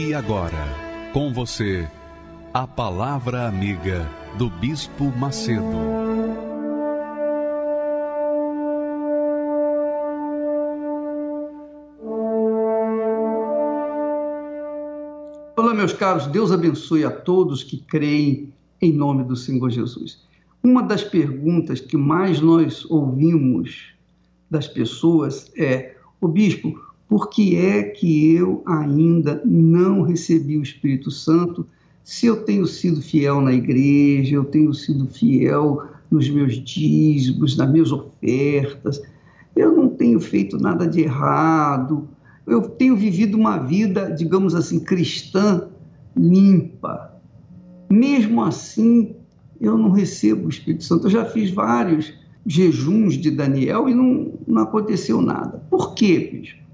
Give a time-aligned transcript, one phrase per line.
[0.00, 0.64] E agora,
[1.12, 1.84] com você,
[2.54, 5.64] a Palavra Amiga do Bispo Macedo.
[15.56, 20.24] Olá, meus caros, Deus abençoe a todos que creem em nome do Senhor Jesus.
[20.62, 23.94] Uma das perguntas que mais nós ouvimos
[24.48, 31.10] das pessoas é: o bispo, por que é que eu ainda não recebi o Espírito
[31.10, 31.66] Santo?
[32.04, 37.70] Se eu tenho sido fiel na igreja, eu tenho sido fiel nos meus dízimos, nas
[37.70, 39.00] minhas ofertas,
[39.56, 42.08] eu não tenho feito nada de errado,
[42.46, 45.68] eu tenho vivido uma vida, digamos assim, cristã
[46.14, 47.14] limpa.
[47.90, 49.14] Mesmo assim,
[49.60, 51.06] eu não recebo o Espírito Santo.
[51.06, 52.12] Eu já fiz vários
[52.46, 55.62] jejuns de Daniel e não, não aconteceu nada.
[55.70, 56.67] Por quê, bispo?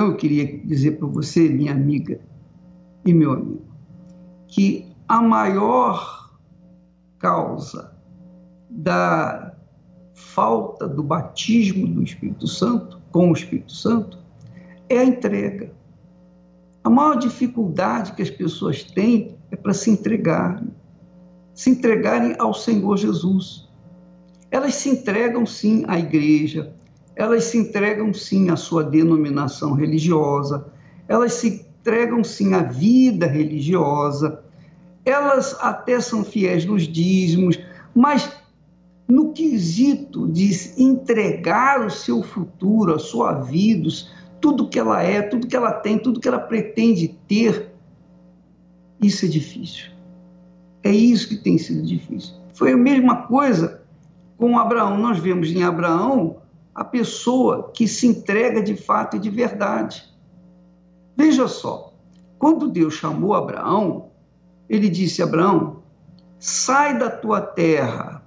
[0.00, 2.18] Então eu queria dizer para você, minha amiga
[3.04, 3.66] e meu amigo,
[4.48, 6.38] que a maior
[7.18, 7.94] causa
[8.70, 9.54] da
[10.14, 14.18] falta do batismo do Espírito Santo, com o Espírito Santo,
[14.88, 15.70] é a entrega.
[16.82, 20.70] A maior dificuldade que as pessoas têm é para se entregarem,
[21.52, 23.68] se entregarem ao Senhor Jesus.
[24.50, 26.74] Elas se entregam sim à igreja,
[27.20, 30.66] elas se entregam sim à sua denominação religiosa,
[31.06, 34.42] elas se entregam sim à vida religiosa,
[35.04, 37.58] elas até são fiéis nos dízimos,
[37.94, 38.32] mas
[39.06, 43.90] no quesito de entregar o seu futuro, a sua vida,
[44.40, 47.70] tudo que ela é, tudo que ela tem, tudo que ela pretende ter,
[48.98, 49.90] isso é difícil.
[50.82, 52.34] É isso que tem sido difícil.
[52.54, 53.82] Foi a mesma coisa
[54.38, 54.96] com Abraão.
[54.96, 56.39] Nós vemos em Abraão
[56.74, 60.04] a pessoa que se entrega de fato e de verdade.
[61.16, 61.92] Veja só,
[62.38, 64.10] quando Deus chamou Abraão,
[64.68, 65.82] ele disse: Abraão,
[66.38, 68.22] sai da tua terra.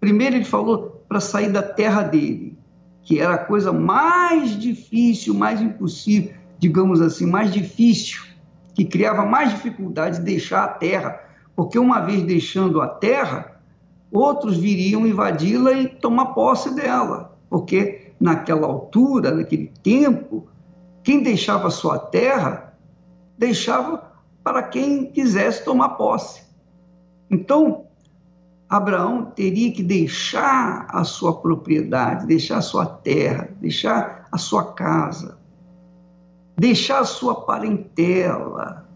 [0.00, 2.58] Primeiro, ele falou para sair da terra dele,
[3.02, 8.22] que era a coisa mais difícil, mais impossível, digamos assim, mais difícil,
[8.74, 11.20] que criava mais dificuldade de deixar a terra,
[11.56, 13.60] porque uma vez deixando a terra,
[14.12, 20.48] outros viriam invadi-la e tomar posse dela porque naquela altura, naquele tempo,
[21.02, 22.74] quem deixava sua terra,
[23.36, 26.42] deixava para quem quisesse tomar posse.
[27.30, 27.86] Então,
[28.68, 35.38] Abraão teria que deixar a sua propriedade, deixar a sua terra, deixar a sua casa,
[36.56, 38.86] deixar a sua parentela,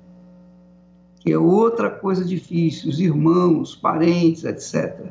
[1.21, 5.07] que é outra coisa difícil, os irmãos, parentes, etc.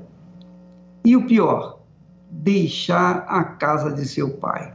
[1.04, 1.81] E o pior,
[2.32, 4.74] deixar a casa de seu pai.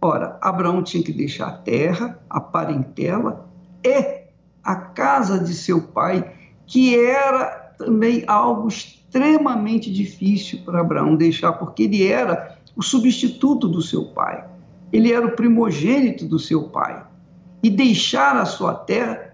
[0.00, 3.46] Ora, Abraão tinha que deixar a terra, a parentela
[3.84, 4.22] e
[4.64, 6.32] a casa de seu pai,
[6.66, 13.82] que era também algo extremamente difícil para Abraão deixar, porque ele era o substituto do
[13.82, 14.44] seu pai,
[14.92, 17.04] ele era o primogênito do seu pai.
[17.62, 19.31] E deixar a sua terra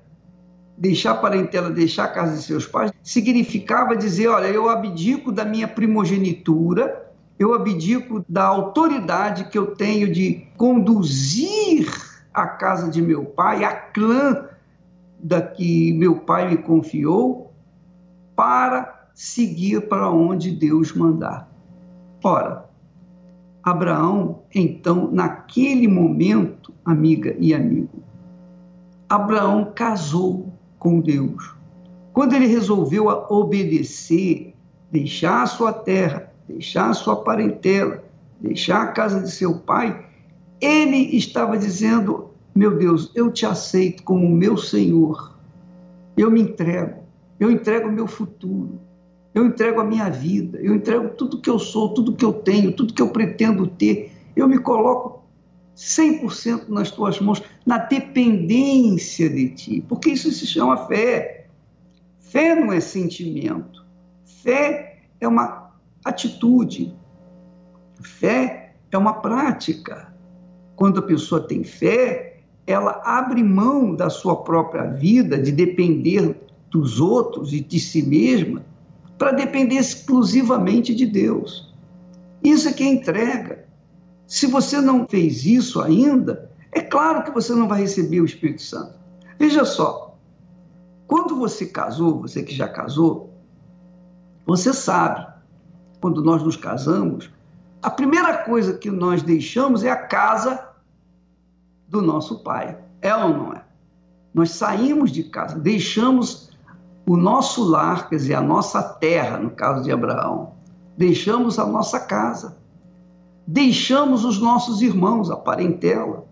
[0.79, 5.45] deixar a parentela, deixar a casa de seus pais, significava dizer: olha, eu abdico da
[5.45, 11.89] minha primogenitura, eu abdico da autoridade que eu tenho de conduzir
[12.33, 14.47] a casa de meu pai, a clã
[15.19, 17.53] da que meu pai me confiou,
[18.37, 21.51] para seguir para onde Deus mandar.
[22.23, 22.67] Ora,
[23.65, 28.01] Abraão, então, naquele momento, amiga e amigo,
[29.09, 30.48] Abraão casou
[30.79, 31.55] com Deus.
[32.13, 34.55] Quando ele resolveu obedecer,
[34.91, 38.03] deixar a sua terra, deixar a sua parentela,
[38.41, 40.07] deixar a casa de seu pai,
[40.61, 45.37] ele estava dizendo: Meu Deus, eu te aceito como meu Senhor.
[46.17, 47.05] Eu me entrego,
[47.39, 48.81] eu entrego o meu futuro,
[49.33, 52.73] eu entrego a minha vida, eu entrego tudo que eu sou, tudo que eu tenho,
[52.73, 54.11] tudo que eu pretendo ter.
[54.35, 55.23] Eu me coloco
[55.79, 61.47] 100% nas tuas mãos, na dependência de ti, porque isso se chama fé.
[62.19, 63.87] Fé não é sentimento,
[64.43, 65.73] fé é uma
[66.05, 66.93] atitude,
[68.03, 70.13] fé é uma prática.
[70.75, 76.37] quando a pessoa tem fé, ela abre mão da sua própria vida, de depender
[76.71, 78.65] dos outros e de si mesma,
[79.17, 81.75] para depender exclusivamente de Deus.
[82.45, 83.68] Isso é que é entrega.
[84.29, 88.61] Se você não fez isso ainda, é claro que você não vai receber o Espírito
[88.61, 88.93] Santo.
[89.39, 90.19] Veja só,
[91.07, 93.33] quando você casou, você que já casou,
[94.47, 95.27] você sabe,
[95.99, 97.31] quando nós nos casamos,
[97.81, 100.73] a primeira coisa que nós deixamos é a casa
[101.89, 102.77] do nosso pai.
[103.01, 103.65] É ou não é?
[104.35, 106.51] Nós saímos de casa, deixamos
[107.07, 110.53] o nosso lar, quer dizer, a nossa terra, no caso de Abraão,
[110.99, 112.58] deixamos a nossa casa,
[113.51, 116.29] deixamos os nossos irmãos, a parentela,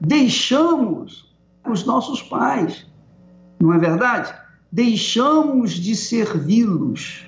[0.00, 1.36] deixamos
[1.68, 2.86] os nossos pais,
[3.58, 4.32] não é verdade?
[4.70, 7.26] Deixamos de servi-los.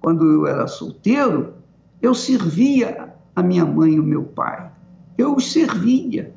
[0.00, 1.54] Quando eu era solteiro,
[2.02, 4.68] eu servia a minha mãe e o meu pai.
[5.16, 6.34] Eu os servia.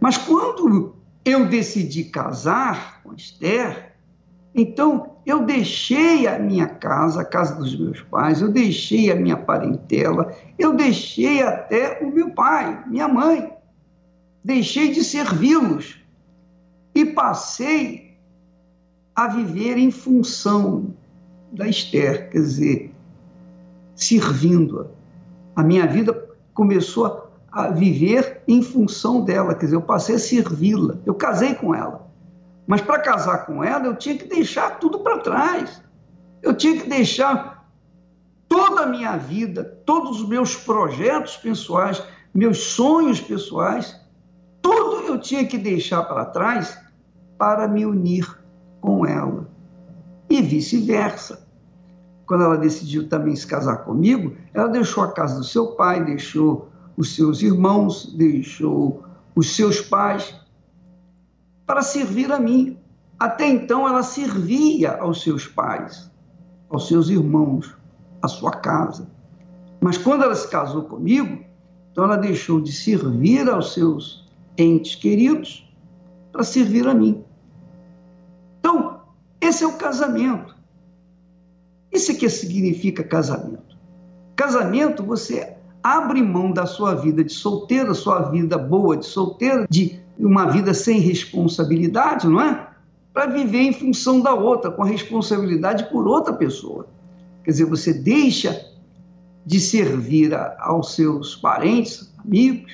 [0.00, 3.93] Mas quando eu decidi casar com Esther,
[4.54, 9.36] então eu deixei a minha casa, a casa dos meus pais, eu deixei a minha
[9.36, 13.52] parentela, eu deixei até o meu pai, minha mãe.
[14.44, 15.98] Deixei de servi-los
[16.94, 18.16] e passei
[19.16, 20.94] a viver em função
[21.50, 22.94] da Esther, quer dizer,
[23.94, 24.86] servindo-a.
[25.56, 26.12] A minha vida
[26.52, 30.98] começou a viver em função dela, quer dizer, eu passei a servi-la.
[31.06, 32.04] Eu casei com ela.
[32.66, 35.82] Mas para casar com ela, eu tinha que deixar tudo para trás.
[36.42, 37.68] Eu tinha que deixar
[38.48, 42.02] toda a minha vida, todos os meus projetos pessoais,
[42.32, 44.00] meus sonhos pessoais,
[44.62, 46.78] tudo eu tinha que deixar para trás
[47.38, 48.38] para me unir
[48.80, 49.48] com ela.
[50.28, 51.46] E vice-versa.
[52.26, 56.70] Quando ela decidiu também se casar comigo, ela deixou a casa do seu pai, deixou
[56.96, 59.04] os seus irmãos, deixou
[59.36, 60.34] os seus pais
[61.66, 62.78] para servir a mim.
[63.18, 66.10] Até então ela servia aos seus pais,
[66.68, 67.74] aos seus irmãos,
[68.20, 69.08] à sua casa.
[69.80, 71.44] Mas quando ela se casou comigo,
[71.92, 74.28] então ela deixou de servir aos seus
[74.58, 75.70] entes queridos
[76.32, 77.24] para servir a mim.
[78.58, 79.00] Então,
[79.40, 80.56] esse é o casamento.
[81.92, 83.76] Isso é que significa casamento.
[84.34, 90.00] Casamento, você abre mão da sua vida de solteira, sua vida boa de solteira, de
[90.18, 92.68] uma vida sem responsabilidade, não é?
[93.12, 96.86] Para viver em função da outra, com a responsabilidade por outra pessoa.
[97.44, 98.72] Quer dizer, você deixa
[99.44, 102.72] de servir a, aos seus parentes, amigos,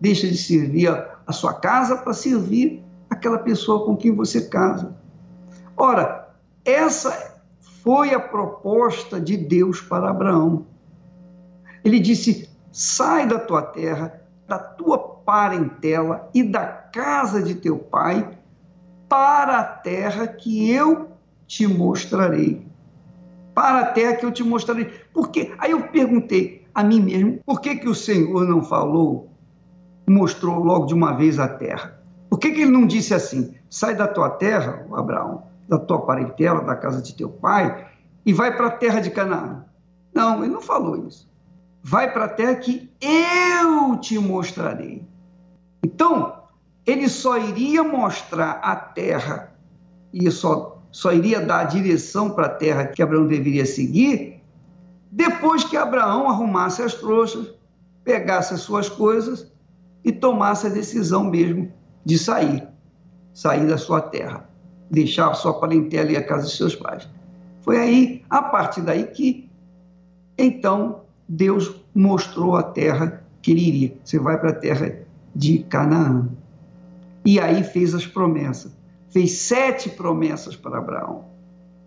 [0.00, 4.96] deixa de servir a, a sua casa para servir aquela pessoa com quem você casa.
[5.76, 6.28] Ora,
[6.64, 7.36] essa
[7.82, 10.66] foi a proposta de Deus para Abraão.
[11.84, 18.38] Ele disse: sai da tua terra, da tua parentela e da casa de teu pai,
[19.08, 21.08] para a terra que eu
[21.46, 22.64] te mostrarei.
[23.52, 24.84] Para a terra que eu te mostrarei.
[25.12, 25.52] Por quê?
[25.58, 29.30] Aí eu perguntei a mim mesmo: por que, que o Senhor não falou,
[30.08, 32.00] mostrou logo de uma vez a terra?
[32.30, 36.60] Por que, que ele não disse assim: sai da tua terra, Abraão, da tua parentela,
[36.62, 37.86] da casa de teu pai,
[38.24, 39.64] e vai para a terra de Canaã.
[40.14, 41.28] Não, ele não falou isso.
[41.82, 45.06] Vai para a terra que eu te mostrarei.
[45.86, 46.42] Então,
[46.84, 49.54] ele só iria mostrar a terra
[50.12, 54.42] e só, só iria dar a direção para a terra que Abraão deveria seguir
[55.10, 57.54] depois que Abraão arrumasse as trouxas,
[58.04, 59.50] pegasse as suas coisas
[60.04, 61.72] e tomasse a decisão mesmo
[62.04, 62.66] de sair,
[63.32, 64.48] sair da sua terra
[64.90, 67.08] deixar a sua parentela e a casa de seus pais.
[67.62, 69.50] Foi aí, a partir daí, que
[70.38, 73.96] então Deus mostrou a terra que ele iria.
[74.04, 75.05] Você vai para a terra
[75.36, 76.28] de Canaã.
[77.24, 78.74] E aí fez as promessas.
[79.10, 81.24] Fez sete promessas para Abraão.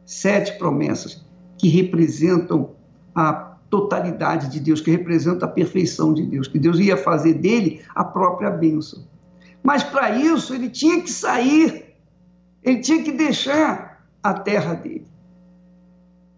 [0.05, 1.25] Sete promessas
[1.57, 2.71] que representam
[3.13, 3.33] a
[3.69, 8.03] totalidade de Deus, que representam a perfeição de Deus, que Deus ia fazer dele a
[8.03, 9.03] própria bênção.
[9.61, 11.89] Mas para isso ele tinha que sair
[12.63, 15.07] ele tinha que deixar a terra dele.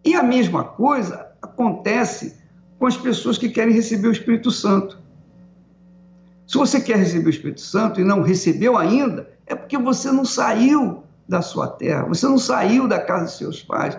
[0.04, 2.40] E a mesma coisa acontece
[2.80, 5.00] com as pessoas que querem receber o Espírito Santo.
[6.52, 10.26] Se você quer receber o Espírito Santo e não recebeu ainda, é porque você não
[10.26, 13.98] saiu da sua terra, você não saiu da casa de seus pais,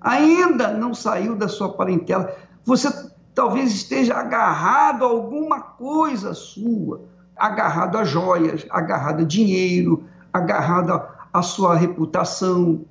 [0.00, 2.34] ainda não saiu da sua parentela.
[2.64, 2.88] Você
[3.34, 7.02] talvez esteja agarrado a alguma coisa sua,
[7.36, 10.02] agarrado a joias, agarrado a dinheiro,
[10.32, 10.98] agarrado
[11.30, 12.82] a sua reputação,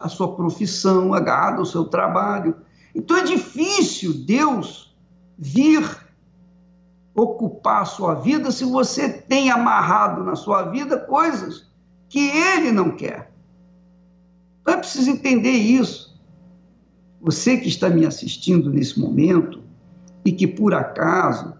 [0.00, 2.56] a sua profissão, agarrado ao seu trabalho.
[2.94, 4.96] Então é difícil Deus
[5.36, 6.05] vir
[7.16, 11.66] ocupar a sua vida se você tem amarrado na sua vida coisas
[12.08, 13.32] que ele não quer.
[14.60, 16.14] Então é preciso entender isso.
[17.20, 19.62] Você que está me assistindo nesse momento
[20.24, 21.54] e que por acaso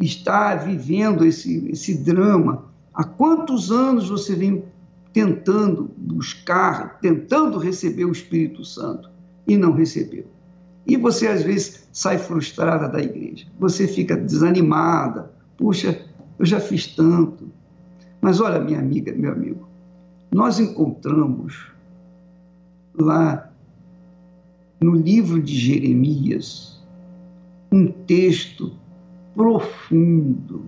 [0.00, 4.64] está vivendo esse, esse drama, há quantos anos você vem
[5.12, 9.10] tentando buscar, tentando receber o Espírito Santo
[9.46, 10.31] e não recebeu?
[10.86, 16.00] E você às vezes sai frustrada da igreja, você fica desanimada, puxa,
[16.38, 17.50] eu já fiz tanto.
[18.20, 19.68] Mas olha, minha amiga, meu amigo,
[20.32, 21.70] nós encontramos
[22.98, 23.50] lá
[24.80, 26.82] no livro de Jeremias
[27.70, 28.72] um texto
[29.34, 30.66] profundo,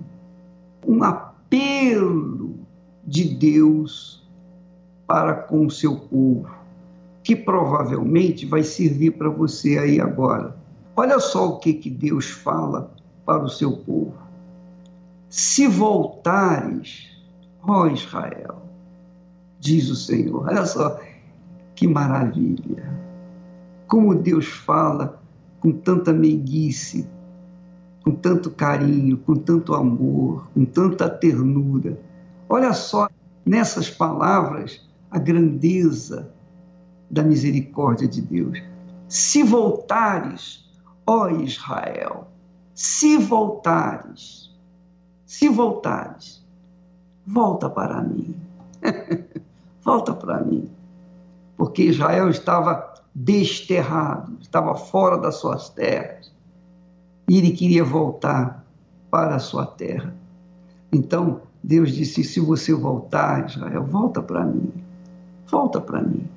[0.87, 2.55] um apelo
[3.07, 4.27] de Deus
[5.07, 6.49] para com o seu povo,
[7.25, 10.55] que provavelmente vai servir para você aí agora.
[10.95, 14.15] Olha só o que, que Deus fala para o seu povo.
[15.31, 17.09] Se voltares,
[17.67, 18.63] ó Israel,
[19.59, 21.01] diz o Senhor, olha só
[21.75, 22.93] que maravilha.
[23.89, 25.19] Como Deus fala
[25.61, 27.09] com tanta meiguice,
[28.05, 31.99] com tanto carinho, com tanto amor, com tanta ternura.
[32.51, 33.09] Olha só
[33.47, 36.34] nessas palavras a grandeza
[37.15, 38.61] da misericórdia de Deus.
[39.09, 40.69] Se voltares,
[41.07, 42.27] ó Israel,
[42.75, 44.51] se voltares,
[45.25, 46.45] se voltares,
[47.25, 48.35] volta para mim.
[49.83, 50.69] volta para mim.
[51.57, 56.33] Porque Israel estava desterrado, estava fora das suas terras
[57.29, 58.65] e ele queria voltar
[59.09, 60.13] para a sua terra.
[60.93, 64.73] Então, Deus disse: se você voltar, Israel, volta para mim.
[65.47, 66.29] Volta para mim.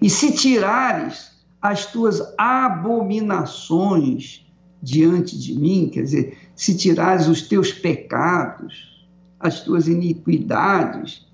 [0.00, 4.46] E se tirares as tuas abominações
[4.82, 9.06] diante de mim, quer dizer, se tirares os teus pecados,
[9.38, 11.26] as tuas iniquidades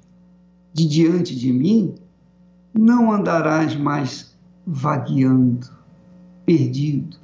[0.72, 1.94] de diante de mim,
[2.74, 4.34] não andarás mais
[4.66, 5.70] vagueando,
[6.44, 7.16] perdido,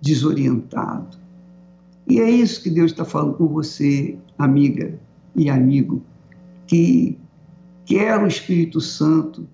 [0.00, 1.18] desorientado.
[2.06, 4.96] E é isso que Deus está falando com você, amiga
[5.34, 6.02] e amigo,
[6.66, 7.18] que
[7.84, 9.46] quer o Espírito Santo,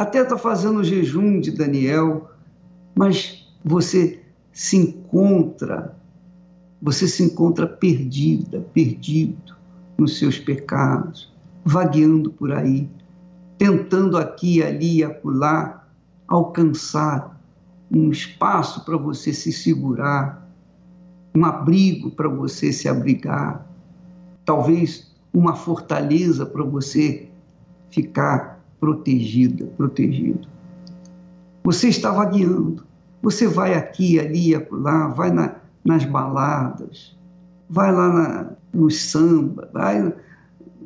[0.00, 2.30] até está fazendo o jejum de Daniel,
[2.94, 5.94] mas você se encontra,
[6.80, 9.54] você se encontra perdida, perdido
[9.98, 11.30] nos seus pecados,
[11.62, 12.88] vagueando por aí,
[13.58, 15.86] tentando aqui, ali e acolá
[16.26, 17.38] alcançar
[17.90, 20.50] um espaço para você se segurar,
[21.34, 23.66] um abrigo para você se abrigar,
[24.46, 27.28] talvez uma fortaleza para você
[27.90, 30.48] ficar protegida, protegido.
[31.62, 32.84] Você está vagueando,
[33.22, 37.16] você vai aqui, ali, lá, vai na, nas baladas,
[37.68, 40.14] vai lá na, no samba, vai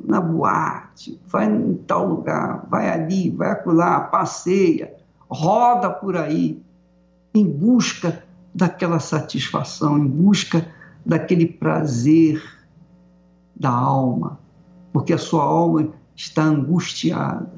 [0.03, 4.93] na boate, vai em tal lugar, vai ali, vai acolá, passeia,
[5.29, 6.61] roda por aí,
[7.33, 8.23] em busca
[8.53, 10.67] daquela satisfação, em busca
[11.05, 12.41] daquele prazer
[13.55, 14.39] da alma,
[14.91, 17.49] porque a sua alma está angustiada,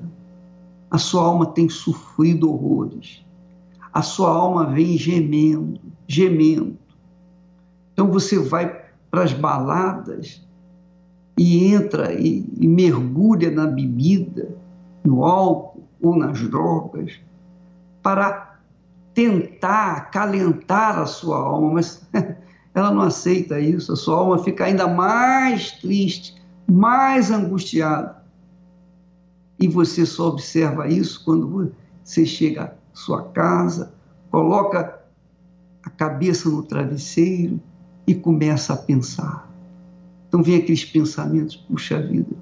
[0.89, 3.25] a sua alma tem sofrido horrores,
[3.93, 6.77] a sua alma vem gemendo, gemendo.
[7.93, 10.45] Então você vai para as baladas
[11.37, 14.55] e entra e, e mergulha na bebida,
[15.03, 17.19] no álcool ou nas drogas,
[18.01, 18.59] para
[19.13, 22.07] tentar acalentar a sua alma, mas
[22.73, 26.35] ela não aceita isso, a sua alma fica ainda mais triste,
[26.69, 28.16] mais angustiada.
[29.59, 31.71] E você só observa isso quando
[32.03, 33.93] você chega à sua casa,
[34.29, 35.01] coloca
[35.83, 37.59] a cabeça no travesseiro
[38.05, 39.51] e começa a pensar.
[40.27, 42.35] Então vem aqueles pensamentos, puxa vida,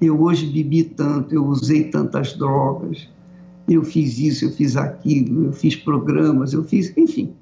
[0.00, 3.08] eu hoje bebi tanto, eu usei tantas drogas,
[3.68, 7.34] eu fiz isso, eu fiz aquilo, eu fiz programas, eu fiz, enfim.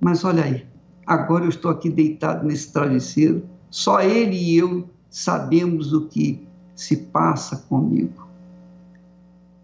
[0.00, 0.66] Mas olha aí,
[1.06, 6.47] agora eu estou aqui deitado nesse travesseiro, só ele e eu sabemos o que
[6.78, 8.28] se passa comigo.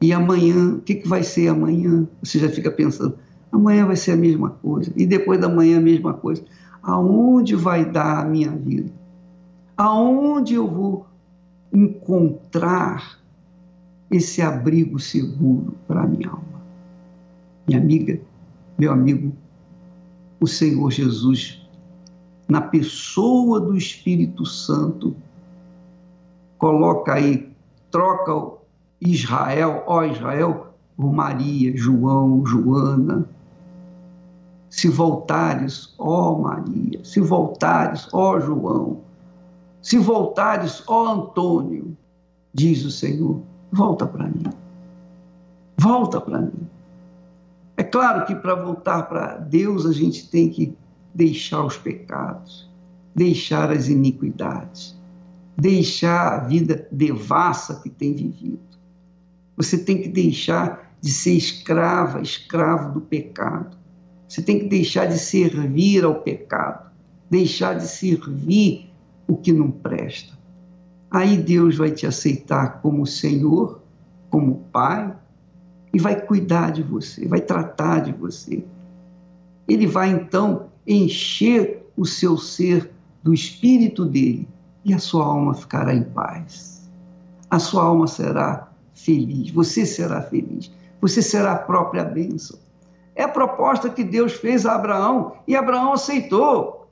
[0.02, 2.08] E amanhã, o que, que vai ser amanhã?
[2.20, 3.16] Você já fica pensando,
[3.52, 6.42] amanhã vai ser a mesma coisa, e depois da manhã a mesma coisa.
[6.82, 8.90] Aonde vai dar a minha vida?
[9.76, 11.06] Aonde eu vou
[11.72, 13.20] encontrar
[14.10, 16.62] esse abrigo seguro para a minha alma.
[17.68, 18.20] Minha amiga,
[18.76, 19.32] meu amigo,
[20.40, 21.64] o Senhor Jesus,
[22.48, 25.14] na pessoa do Espírito Santo,
[26.64, 27.54] coloca aí,
[27.90, 28.56] troca
[28.98, 33.28] Israel, ó Israel, por Maria, João, Joana,
[34.70, 39.02] Se voltares, ó Maria, se voltares, ó João,
[39.82, 41.94] se voltares, ó Antônio,
[42.54, 44.44] diz o Senhor, volta para mim.
[45.76, 46.66] Volta para mim.
[47.76, 50.74] É claro que para voltar para Deus a gente tem que
[51.14, 52.70] deixar os pecados,
[53.14, 54.96] deixar as iniquidades,
[55.56, 58.60] deixar a vida devassa que tem vivido.
[59.56, 63.76] Você tem que deixar de ser escrava, escravo do pecado.
[64.28, 66.90] Você tem que deixar de servir ao pecado,
[67.30, 68.90] deixar de servir
[69.28, 70.32] o que não presta.
[71.10, 73.80] Aí Deus vai te aceitar como Senhor,
[74.30, 75.14] como Pai,
[75.92, 78.64] e vai cuidar de você, vai tratar de você.
[79.68, 82.90] Ele vai então encher o seu ser
[83.22, 84.48] do espírito dele
[84.84, 86.90] e a sua alma ficará em paz.
[87.50, 92.58] A sua alma será feliz, você será feliz, você será a própria bênção.
[93.14, 96.88] É a proposta que Deus fez a Abraão e Abraão aceitou.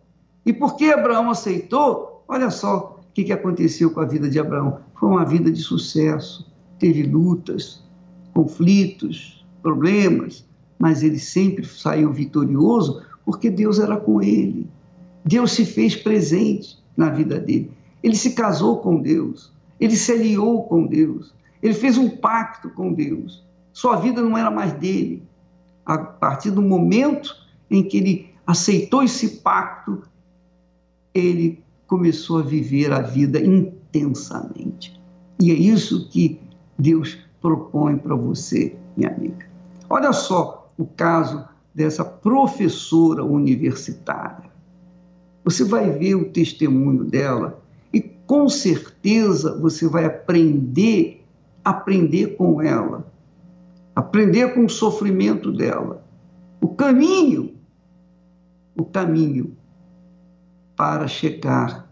[0.47, 2.25] E por que Abraão aceitou?
[2.29, 4.81] Olha só o que aconteceu com a vida de Abraão.
[4.95, 7.83] Foi uma vida de sucesso, teve lutas,
[8.33, 10.45] conflitos, problemas,
[10.79, 14.69] mas ele sempre saiu vitorioso porque Deus era com ele.
[15.25, 17.71] Deus se fez presente na vida dele.
[18.03, 22.93] Ele se casou com Deus, ele se aliou com Deus, ele fez um pacto com
[22.93, 23.45] Deus.
[23.73, 25.23] Sua vida não era mais dele.
[25.85, 27.35] A partir do momento
[27.71, 30.03] em que ele aceitou esse pacto,
[31.15, 35.01] ele começou a viver a vida intensamente.
[35.41, 36.41] E é isso que
[36.79, 39.47] Deus propõe para você, minha amiga.
[39.89, 41.45] Olha só o caso
[41.75, 44.51] dessa professora universitária.
[45.45, 47.62] Você vai ver o testemunho dela
[48.33, 51.23] com certeza você vai aprender,
[51.63, 53.07] aprender com ela,
[53.95, 56.03] aprender com o sofrimento dela,
[56.59, 57.55] o caminho,
[58.75, 59.55] o caminho
[60.75, 61.87] para chegar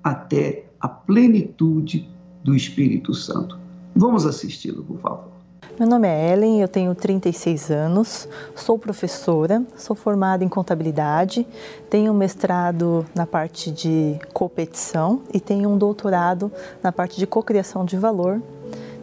[0.00, 2.08] até a plenitude
[2.44, 3.58] do Espírito Santo.
[3.96, 5.29] Vamos assisti-lo, por favor.
[5.78, 11.46] Meu nome é Ellen, eu tenho 36 anos, sou professora, sou formada em contabilidade,
[11.88, 16.52] tenho um mestrado na parte de competição e tenho um doutorado
[16.82, 18.42] na parte de cocriação de valor,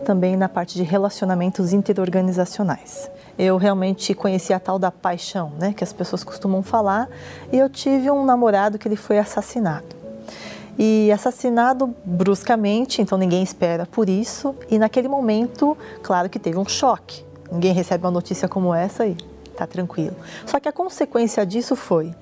[0.06, 3.10] também na parte de relacionamentos interorganizacionais.
[3.40, 7.10] Eu realmente conheci a tal da paixão, né, que as pessoas costumam falar,
[7.52, 10.07] e eu tive um namorado que ele foi assassinado
[10.78, 14.56] e assassinado bruscamente, então ninguém espera por isso.
[14.70, 17.26] E naquele momento, claro que teve um choque.
[17.52, 19.16] Ninguém recebe uma notícia como essa e
[19.56, 20.16] tá tranquilo.
[20.46, 22.13] Só que a consequência disso foi,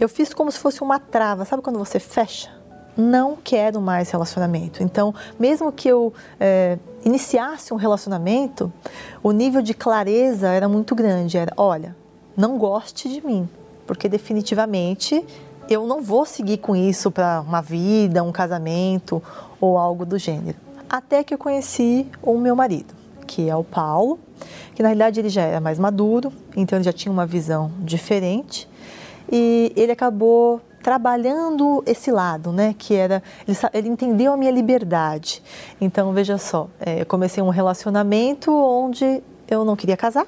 [0.00, 2.50] eu fiz como se fosse uma trava, sabe quando você fecha?
[2.96, 4.82] Não quero mais relacionamento.
[4.82, 8.72] Então, mesmo que eu é, iniciasse um relacionamento,
[9.22, 11.38] o nível de clareza era muito grande.
[11.38, 11.94] Era, olha,
[12.36, 13.48] não goste de mim,
[13.86, 15.24] porque definitivamente
[15.68, 19.22] eu não vou seguir com isso para uma vida, um casamento
[19.60, 20.56] ou algo do gênero.
[20.88, 22.94] Até que eu conheci o meu marido,
[23.26, 24.18] que é o Paulo,
[24.74, 28.68] que na realidade ele já era mais maduro, então ele já tinha uma visão diferente
[29.30, 32.74] e ele acabou trabalhando esse lado, né?
[32.78, 35.42] Que era ele, ele entendeu a minha liberdade.
[35.78, 40.26] Então veja só, é, eu comecei um relacionamento onde eu não queria casar,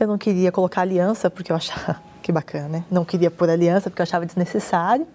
[0.00, 2.84] eu não queria colocar aliança porque eu achava que bacana, né?
[2.90, 5.06] Não queria pôr aliança porque eu achava desnecessário.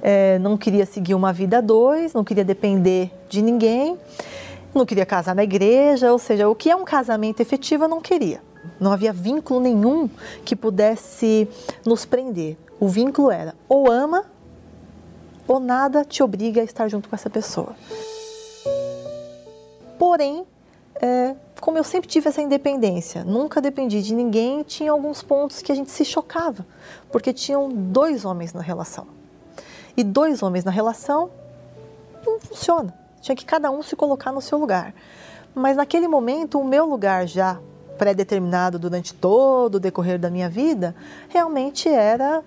[0.00, 3.98] É, não queria seguir uma vida a dois, não queria depender de ninguém,
[4.74, 8.00] não queria casar na igreja, ou seja, o que é um casamento efetivo eu não
[8.00, 8.40] queria.
[8.78, 10.08] Não havia vínculo nenhum
[10.44, 11.48] que pudesse
[11.84, 12.56] nos prender.
[12.78, 14.24] O vínculo era ou ama
[15.48, 17.74] ou nada te obriga a estar junto com essa pessoa.
[19.98, 20.46] Porém,
[21.00, 21.34] é,
[21.68, 25.74] como eu sempre tive essa independência, nunca dependi de ninguém, tinha alguns pontos que a
[25.74, 26.64] gente se chocava,
[27.12, 29.06] porque tinham dois homens na relação.
[29.94, 31.28] E dois homens na relação
[32.24, 32.98] não funciona.
[33.20, 34.94] Tinha que cada um se colocar no seu lugar.
[35.54, 37.60] Mas naquele momento, o meu lugar já
[37.98, 40.96] pré-determinado durante todo o decorrer da minha vida,
[41.28, 42.42] realmente era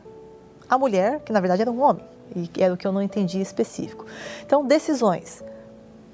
[0.68, 2.04] a mulher, que na verdade era um homem,
[2.36, 4.04] e era o que eu não entendia específico.
[4.44, 5.44] Então, decisões.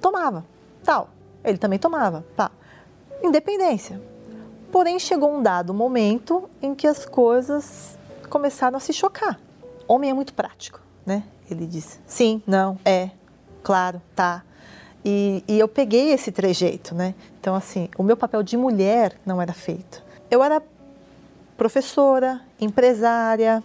[0.02, 0.44] Tomava,
[0.84, 1.08] tal.
[1.42, 2.52] Ele também tomava, tá
[3.24, 4.02] independência.
[4.72, 7.98] Porém, chegou um dado momento em que as coisas
[8.30, 9.40] começaram a se chocar.
[9.88, 11.24] Homem é muito prático, né?
[11.50, 13.10] Ele diz sim, não, é,
[13.64, 14.44] claro, tá.
[15.06, 17.16] E, e eu peguei esse trejeito, né?
[17.40, 20.04] Então, assim, o meu papel de mulher não era feito.
[20.30, 20.62] Eu era
[21.56, 23.64] professora, empresária,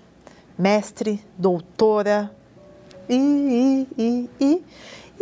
[0.56, 2.30] mestre, doutora,
[3.08, 4.64] e, e, e, e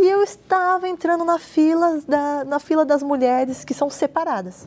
[0.00, 4.66] e eu estava entrando na fila, da, na fila das mulheres que são separadas.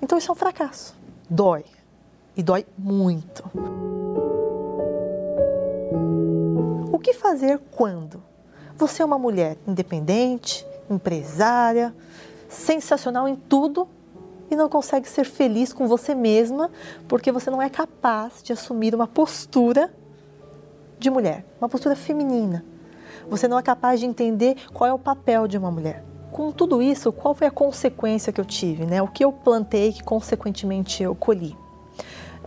[0.00, 0.96] Então isso é um fracasso.
[1.30, 1.64] Dói.
[2.36, 3.44] e dói muito.
[6.92, 8.22] O que fazer quando
[8.76, 11.94] você é uma mulher independente, empresária,
[12.48, 13.88] sensacional em tudo
[14.50, 16.70] e não consegue ser feliz com você mesma
[17.06, 19.94] porque você não é capaz de assumir uma postura
[20.98, 22.64] de mulher, uma postura feminina.
[23.28, 26.04] Você não é capaz de entender qual é o papel de uma mulher.
[26.30, 29.02] Com tudo isso, qual foi a consequência que eu tive, né?
[29.02, 31.56] O que eu plantei que consequentemente eu colhi?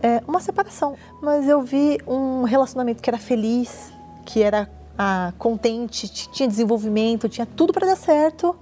[0.02, 3.92] É uma separação, mas eu vi um relacionamento que era feliz,
[4.24, 8.56] que era ah, contente, tinha desenvolvimento, tinha tudo para dar certo,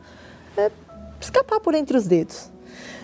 [0.56, 0.70] é,
[1.20, 2.50] escapar por entre os dedos.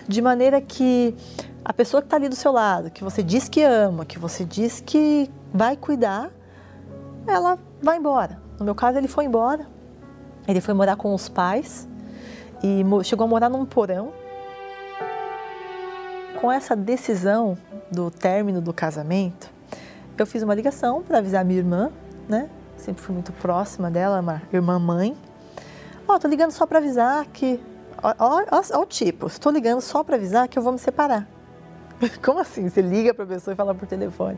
[0.07, 1.15] De maneira que
[1.63, 4.43] a pessoa que está ali do seu lado, que você diz que ama, que você
[4.43, 6.31] diz que vai cuidar,
[7.27, 8.41] ela vai embora.
[8.61, 9.65] No meu caso, ele foi embora.
[10.47, 11.87] Ele foi morar com os pais
[12.63, 14.13] e chegou a morar num porão.
[16.39, 17.57] Com essa decisão
[17.91, 19.49] do término do casamento,
[20.15, 21.91] eu fiz uma ligação para avisar minha irmã,
[22.29, 22.51] né?
[22.77, 25.17] Sempre fui muito próxima dela, uma irmã mãe.
[26.07, 27.59] Ó, oh, tô ligando só para avisar que
[28.19, 31.27] Olha o tipo, estou ligando só para avisar que eu vou me separar.
[32.23, 32.67] Como assim?
[32.69, 34.37] Você liga para a pessoa e fala por telefone.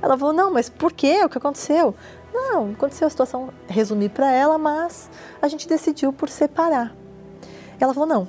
[0.00, 1.24] Ela falou: Não, mas por quê?
[1.24, 1.94] O que aconteceu?
[2.32, 6.94] Não, aconteceu a situação, resumi para ela, mas a gente decidiu por separar.
[7.78, 8.28] Ela falou: Não,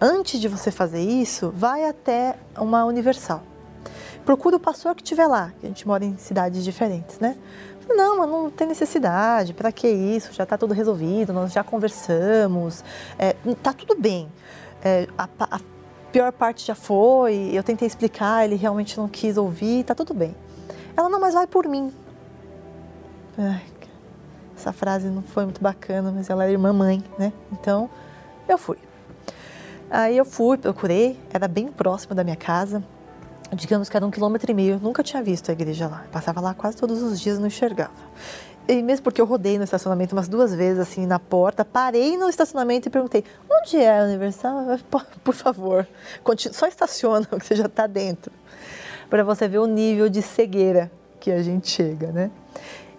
[0.00, 3.42] antes de você fazer isso, vai até uma universal.
[4.24, 7.36] Procura o pastor que estiver lá, que a gente mora em cidades diferentes, né?
[7.86, 10.32] Não, mas não tem necessidade, para que isso?
[10.32, 12.82] Já está tudo resolvido, nós já conversamos,
[13.18, 14.26] é, tá tudo bem.
[14.82, 15.60] É, a, a
[16.14, 20.32] pior parte já foi, eu tentei explicar, ele realmente não quis ouvir, tá tudo bem.
[20.96, 21.92] Ela, não, mas vai por mim.
[24.56, 27.32] Essa frase não foi muito bacana, mas ela é irmã mãe, né?
[27.50, 27.90] Então,
[28.48, 28.78] eu fui.
[29.90, 32.80] Aí eu fui, procurei, era bem próximo da minha casa,
[33.52, 36.04] digamos que era um quilômetro e meio, nunca tinha visto a igreja lá.
[36.12, 37.90] passava lá quase todos os dias, não enxergava.
[38.66, 42.28] E mesmo porque eu rodei no estacionamento umas duas vezes, assim, na porta, parei no
[42.28, 44.78] estacionamento e perguntei: onde é a Universal?
[45.22, 45.86] Por favor,
[46.52, 48.32] só estaciona, que você já está dentro.
[49.10, 52.30] Para você ver o nível de cegueira que a gente chega, né?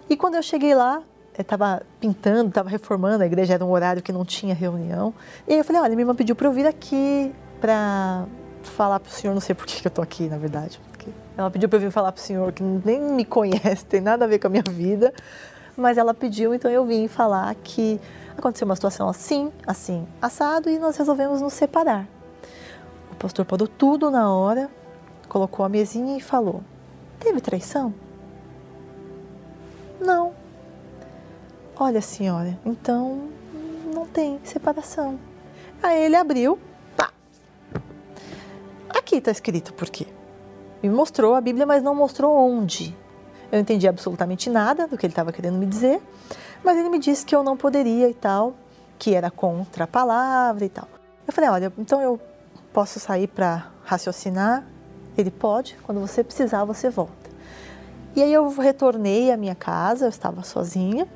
[0.08, 1.02] E quando eu cheguei lá,
[1.36, 5.12] estava pintando, estava reformando, a igreja era um horário que não tinha reunião.
[5.48, 8.24] E aí eu falei: olha, minha irmã pediu para eu vir aqui para
[8.62, 10.80] falar para o senhor, não sei por que, que eu estou aqui, na verdade.
[11.36, 14.24] Ela pediu para eu vir falar para o senhor que nem me conhece, tem nada
[14.24, 15.12] a ver com a minha vida,
[15.76, 18.00] mas ela pediu, então eu vim falar que
[18.36, 22.08] aconteceu uma situação assim, assim, assado e nós resolvemos nos separar.
[23.12, 24.70] O pastor parou tudo na hora,
[25.28, 26.62] colocou a mesinha e falou:
[27.18, 27.94] Teve traição?
[30.00, 30.32] Não.
[31.78, 33.28] Olha, senhora, então
[33.92, 35.18] não tem separação.
[35.82, 36.58] Aí ele abriu,
[36.96, 37.10] pá.
[38.88, 40.06] Aqui está escrito por quê.
[40.82, 42.96] Me mostrou a Bíblia, mas não mostrou onde.
[43.50, 46.02] Eu entendi absolutamente nada do que ele estava querendo me dizer,
[46.64, 48.54] mas ele me disse que eu não poderia e tal,
[48.98, 50.88] que era contra a palavra e tal.
[51.26, 52.20] Eu falei, olha, então eu
[52.72, 54.64] posso sair para raciocinar?
[55.16, 57.30] Ele pode, quando você precisar, você volta.
[58.14, 61.06] E aí eu retornei à minha casa, eu estava sozinha,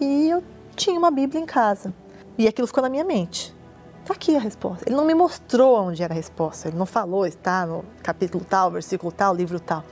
[0.00, 0.42] e eu
[0.74, 1.92] tinha uma Bíblia em casa.
[2.38, 3.54] E aquilo ficou na minha mente.
[4.00, 4.84] Está aqui a resposta.
[4.88, 8.70] Ele não me mostrou onde era a resposta, ele não falou, está no capítulo tal,
[8.70, 9.84] versículo tal, livro tal.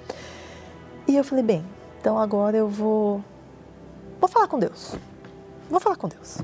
[1.08, 1.64] E eu falei, bem,
[1.98, 3.24] então agora eu vou
[4.20, 4.94] vou falar com Deus.
[5.70, 6.38] Vou falar com Deus.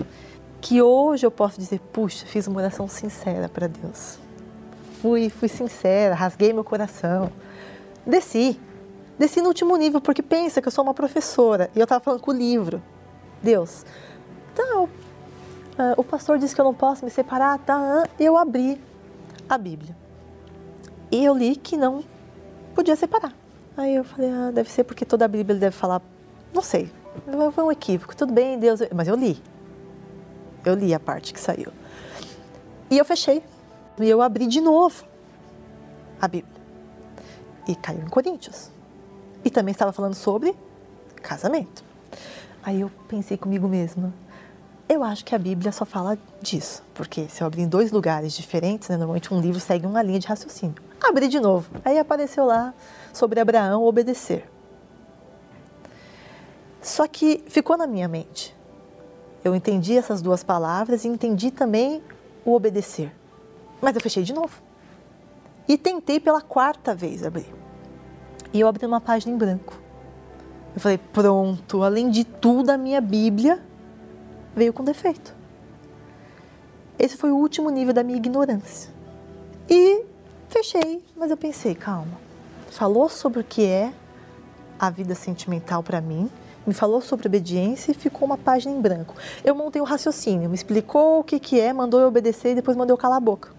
[0.60, 4.18] Que hoje eu posso dizer, puxa, fiz uma oração sincera para Deus.
[5.02, 7.30] Fui, fui sincera, rasguei meu coração.
[8.06, 8.58] Desci.
[9.18, 12.20] Desci no último nível, porque pensa que eu sou uma professora e eu estava falando
[12.20, 12.82] com o livro.
[13.42, 13.84] Deus,
[14.54, 14.88] então,
[15.98, 18.04] o pastor disse que eu não posso me separar, tá?
[18.18, 18.80] Eu abri
[19.46, 19.94] a Bíblia.
[21.12, 22.02] E eu li que não
[22.74, 23.34] podia separar.
[23.76, 26.00] Aí eu falei, ah, deve ser porque toda a Bíblia deve falar,
[26.52, 26.90] não sei,
[27.52, 29.40] foi um equívoco, tudo bem, Deus, mas eu li.
[30.64, 31.72] Eu li a parte que saiu.
[32.90, 33.42] E eu fechei.
[34.00, 35.04] E eu abri de novo
[36.20, 36.54] a Bíblia.
[37.68, 38.70] E caiu em Coríntios.
[39.44, 40.54] E também estava falando sobre
[41.22, 41.84] casamento.
[42.62, 44.12] Aí eu pensei comigo mesma,
[44.88, 48.32] eu acho que a Bíblia só fala disso, porque se eu abrir em dois lugares
[48.34, 50.76] diferentes, né, normalmente um livro segue uma linha de raciocínio.
[51.02, 51.68] Abri de novo.
[51.84, 52.72] Aí apareceu lá
[53.14, 54.46] sobre Abraão obedecer.
[56.82, 58.54] Só que ficou na minha mente.
[59.42, 62.02] Eu entendi essas duas palavras e entendi também
[62.44, 63.10] o obedecer.
[63.80, 64.60] Mas eu fechei de novo.
[65.66, 67.54] E tentei pela quarta vez abrir.
[68.52, 69.80] E eu abri uma página em branco.
[70.74, 73.62] Eu falei, pronto, além de tudo, a minha Bíblia
[74.54, 75.34] veio com defeito.
[76.98, 78.92] Esse foi o último nível da minha ignorância.
[79.68, 80.04] E
[80.48, 82.23] fechei, mas eu pensei, calma,
[82.74, 83.92] falou sobre o que é
[84.80, 86.28] a vida sentimental para mim,
[86.66, 89.14] me falou sobre obediência e ficou uma página em branco.
[89.44, 92.54] Eu montei o um raciocínio, me explicou o que, que é, mandou eu obedecer e
[92.56, 93.52] depois mandou eu calar a boca.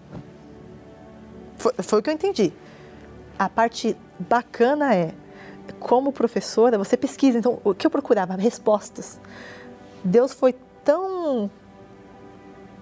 [1.56, 2.52] Foi, foi o que eu entendi.
[3.38, 5.14] A parte bacana é,
[5.80, 7.38] como professora, você pesquisa.
[7.38, 8.34] Então, o que eu procurava?
[8.34, 9.18] Respostas.
[10.04, 11.50] Deus foi tão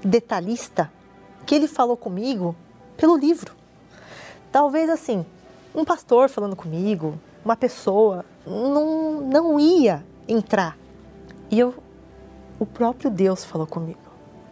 [0.03, 0.91] detalhista
[1.47, 2.57] que ele falou comigo
[2.97, 3.55] pelo livro.
[4.51, 5.25] Talvez assim,
[5.75, 10.79] um pastor falando comigo, uma pessoa, não, não ia entrar.
[11.51, 11.75] E eu,
[12.59, 13.99] o próprio Deus falou comigo.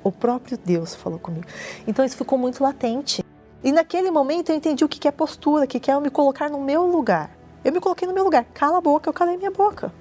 [0.02, 1.46] O próprio Deus falou comigo.
[1.86, 3.24] Então isso ficou muito latente.
[3.62, 6.50] E naquele momento eu entendi o que é postura, o que é eu me colocar
[6.50, 7.30] no meu lugar.
[7.64, 8.44] Eu me coloquei no meu lugar.
[8.52, 9.92] Cala a boca, eu calei minha boca.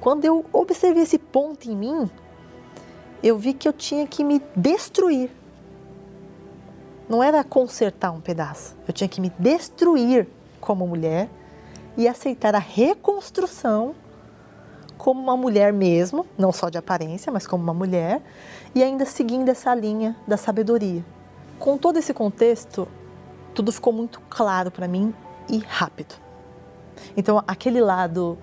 [0.00, 2.10] Quando eu observei esse ponto em mim,
[3.22, 5.30] eu vi que eu tinha que me destruir.
[7.08, 8.76] Não era consertar um pedaço.
[8.86, 10.28] Eu tinha que me destruir
[10.66, 11.30] como mulher
[11.96, 13.94] e aceitar a reconstrução
[14.98, 18.20] como uma mulher mesmo, não só de aparência, mas como uma mulher,
[18.74, 21.04] e ainda seguindo essa linha da sabedoria.
[21.60, 22.88] Com todo esse contexto,
[23.54, 25.14] tudo ficou muito claro para mim
[25.48, 26.16] e rápido.
[27.16, 28.36] Então, aquele lado,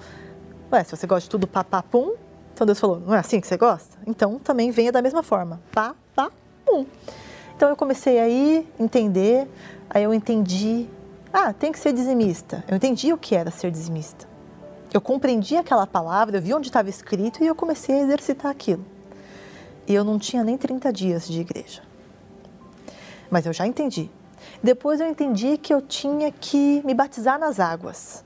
[0.72, 2.14] ué, se você gosta de tudo pá, pá, pum,
[2.54, 3.98] então Deus falou, não é assim que você gosta?
[4.08, 6.32] Então também venha da mesma forma, pá, pá,
[6.66, 6.86] pum.
[7.56, 9.50] Então eu comecei aí entender,
[9.90, 10.88] aí eu entendi,
[11.34, 12.64] ah, tem que ser dizimista.
[12.68, 14.28] Eu entendi o que era ser dizimista.
[14.94, 18.86] Eu compreendi aquela palavra, eu vi onde estava escrito e eu comecei a exercitar aquilo.
[19.88, 21.82] E eu não tinha nem 30 dias de igreja.
[23.32, 24.12] Mas eu já entendi.
[24.62, 28.24] Depois eu entendi que eu tinha que me batizar nas águas.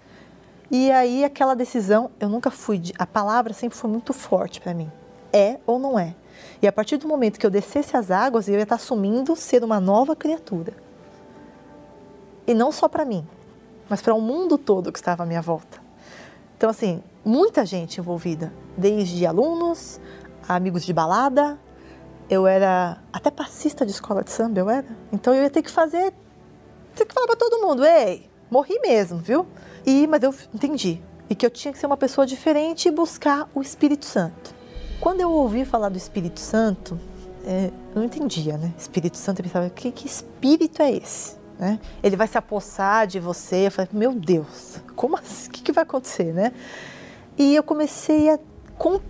[0.70, 4.74] E aí aquela decisão, eu nunca fui, de, a palavra sempre foi muito forte para
[4.74, 4.92] mim.
[5.32, 6.14] É ou não é?
[6.62, 9.64] E a partir do momento que eu descesse as águas, eu ia estar assumindo ser
[9.64, 10.74] uma nova criatura.
[12.48, 13.28] E não só para mim,
[13.90, 15.80] mas para o mundo todo que estava à minha volta.
[16.58, 20.00] Então, assim, muita gente envolvida, desde alunos,
[20.48, 21.60] amigos de balada.
[22.30, 24.88] Eu era até passista de escola de samba, eu era.
[25.12, 26.14] Então eu ia ter que fazer,
[26.96, 29.46] ter que falar para todo mundo, ei, morri mesmo, viu?
[29.86, 31.02] E, mas eu entendi.
[31.30, 34.56] E que eu tinha que ser uma pessoa diferente e buscar o Espírito Santo.
[35.00, 37.00] Quando eu ouvi falar do Espírito Santo,
[37.46, 38.74] é, eu não entendia, né?
[38.78, 41.37] Espírito Santo, eu pensava, que, que espírito é esse?
[41.58, 41.80] Né?
[42.04, 43.68] Ele vai se apossar de você.
[43.68, 45.50] Eu falei, meu Deus, como assim?
[45.50, 46.54] O que, que vai acontecer, né?
[47.38, 48.40] E eu comecei a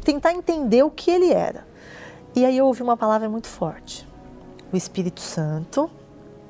[0.04, 1.66] tentar entender o que ele era.
[2.36, 4.08] E aí eu ouvi uma palavra muito forte.
[4.72, 5.90] O Espírito Santo,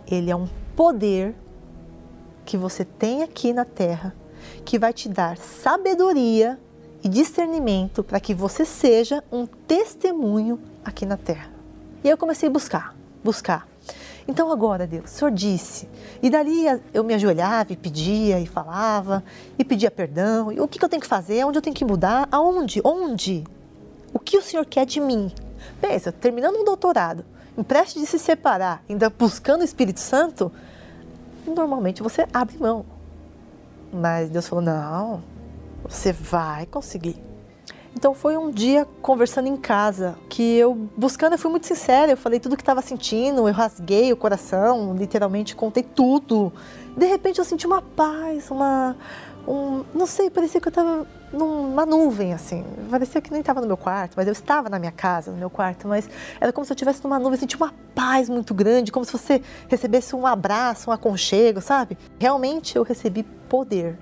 [0.08, 1.36] ele é um poder
[2.46, 4.16] que você tem aqui na terra,
[4.64, 6.60] que vai te dar sabedoria
[7.04, 11.52] e discernimento para que você seja um testemunho aqui na terra.
[12.04, 13.68] E aí eu comecei a buscar, buscar.
[14.28, 15.88] Então agora, Deus, o Senhor disse.
[16.22, 19.24] E dali eu me ajoelhava e pedia e falava
[19.58, 20.52] e pedia perdão.
[20.52, 21.46] E o que, eu tenho que fazer?
[21.46, 22.28] Onde eu tenho que mudar?
[22.32, 22.82] Aonde?
[22.84, 23.46] Onde?
[24.14, 25.32] O que o Senhor quer de mim?
[25.80, 27.24] Pensa, terminando um doutorado,
[27.58, 30.52] empreste de se separar, ainda buscando o Espírito Santo,
[31.46, 32.86] normalmente você abre mão.
[33.92, 35.24] Mas Deus falou: não,
[35.88, 37.27] você vai conseguir.
[37.98, 42.16] Então foi um dia conversando em casa que eu buscando, eu fui muito sincera, eu
[42.16, 46.54] falei tudo que estava sentindo, eu rasguei o coração, literalmente contei tudo.
[46.96, 48.96] De repente eu senti uma paz, uma
[49.48, 52.64] um, não sei, parecia que eu estava numa nuvem, assim.
[52.92, 55.50] Parecia que nem estava no meu quarto, mas eu estava na minha casa, no meu
[55.50, 56.08] quarto, mas
[56.40, 59.42] era como se eu estivesse numa nuvem, senti uma paz muito grande, como se você
[59.68, 61.98] recebesse um abraço, um aconchego, sabe?
[62.20, 63.98] Realmente eu recebi poder.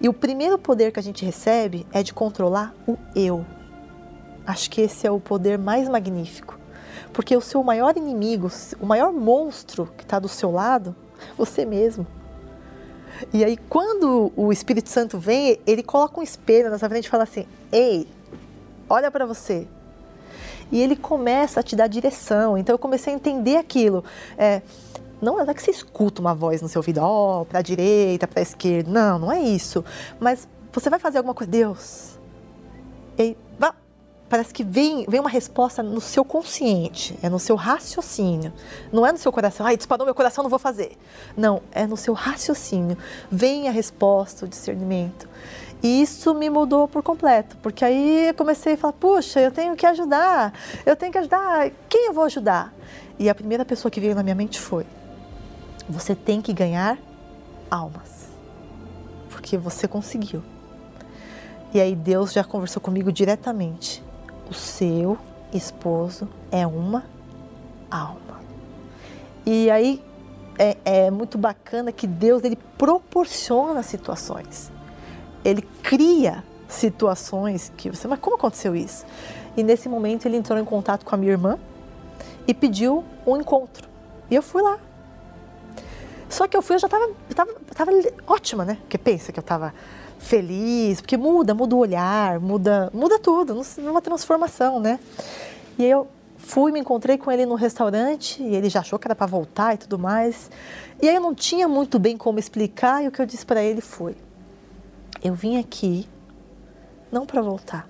[0.00, 3.44] E o primeiro poder que a gente recebe é de controlar o eu.
[4.46, 6.58] Acho que esse é o poder mais magnífico.
[7.12, 10.94] Porque o seu maior inimigo, o maior monstro que está do seu lado,
[11.36, 12.06] você mesmo.
[13.32, 17.08] E aí, quando o Espírito Santo vem, ele coloca um espelho na sua frente e
[17.08, 18.06] fala assim: Ei,
[18.88, 19.66] olha para você.
[20.70, 22.58] E ele começa a te dar direção.
[22.58, 24.04] Então, eu comecei a entender aquilo.
[24.36, 24.60] É,
[25.20, 28.26] não é que você escuta uma voz no seu ouvido, ó, oh, para a direita,
[28.26, 28.90] para a esquerda.
[28.90, 29.84] Não, não é isso.
[30.20, 32.18] Mas você vai fazer alguma coisa, Deus.
[33.18, 33.74] E vá,
[34.28, 38.52] parece que vem, vem uma resposta no seu consciente, é no seu raciocínio.
[38.92, 40.98] Não é no seu coração, ai, disparou meu coração, não vou fazer.
[41.36, 42.98] Não, é no seu raciocínio.
[43.30, 45.26] Vem a resposta, o discernimento.
[45.82, 49.76] E isso me mudou por completo, porque aí eu comecei a falar, puxa, eu tenho
[49.76, 50.52] que ajudar,
[50.84, 52.74] eu tenho que ajudar, quem eu vou ajudar?
[53.18, 54.86] E a primeira pessoa que veio na minha mente foi,
[55.88, 56.98] você tem que ganhar
[57.70, 58.28] almas,
[59.30, 60.42] porque você conseguiu.
[61.74, 64.02] E aí Deus já conversou comigo diretamente
[64.48, 65.18] o seu
[65.52, 67.04] esposo é uma
[67.90, 68.40] alma.
[69.44, 70.02] E aí
[70.58, 74.70] é, é muito bacana que Deus ele proporciona situações.
[75.44, 79.04] Ele cria situações que você, mas como aconteceu isso?
[79.56, 81.58] E nesse momento ele entrou em contato com a minha irmã
[82.46, 83.88] e pediu um encontro.
[84.30, 84.78] E eu fui lá.
[86.28, 87.92] Só que eu fui, eu já estava tava, tava
[88.26, 88.78] ótima, né?
[88.82, 89.72] Porque pensa que eu estava
[90.18, 94.98] feliz, porque muda, muda o olhar, muda, muda tudo, numa transformação, né?
[95.78, 99.06] E aí eu fui, me encontrei com ele no restaurante e ele já achou que
[99.06, 100.50] era para voltar e tudo mais.
[101.00, 103.62] E aí eu não tinha muito bem como explicar e o que eu disse para
[103.62, 104.16] ele foi:
[105.22, 106.08] eu vim aqui
[107.10, 107.88] não para voltar,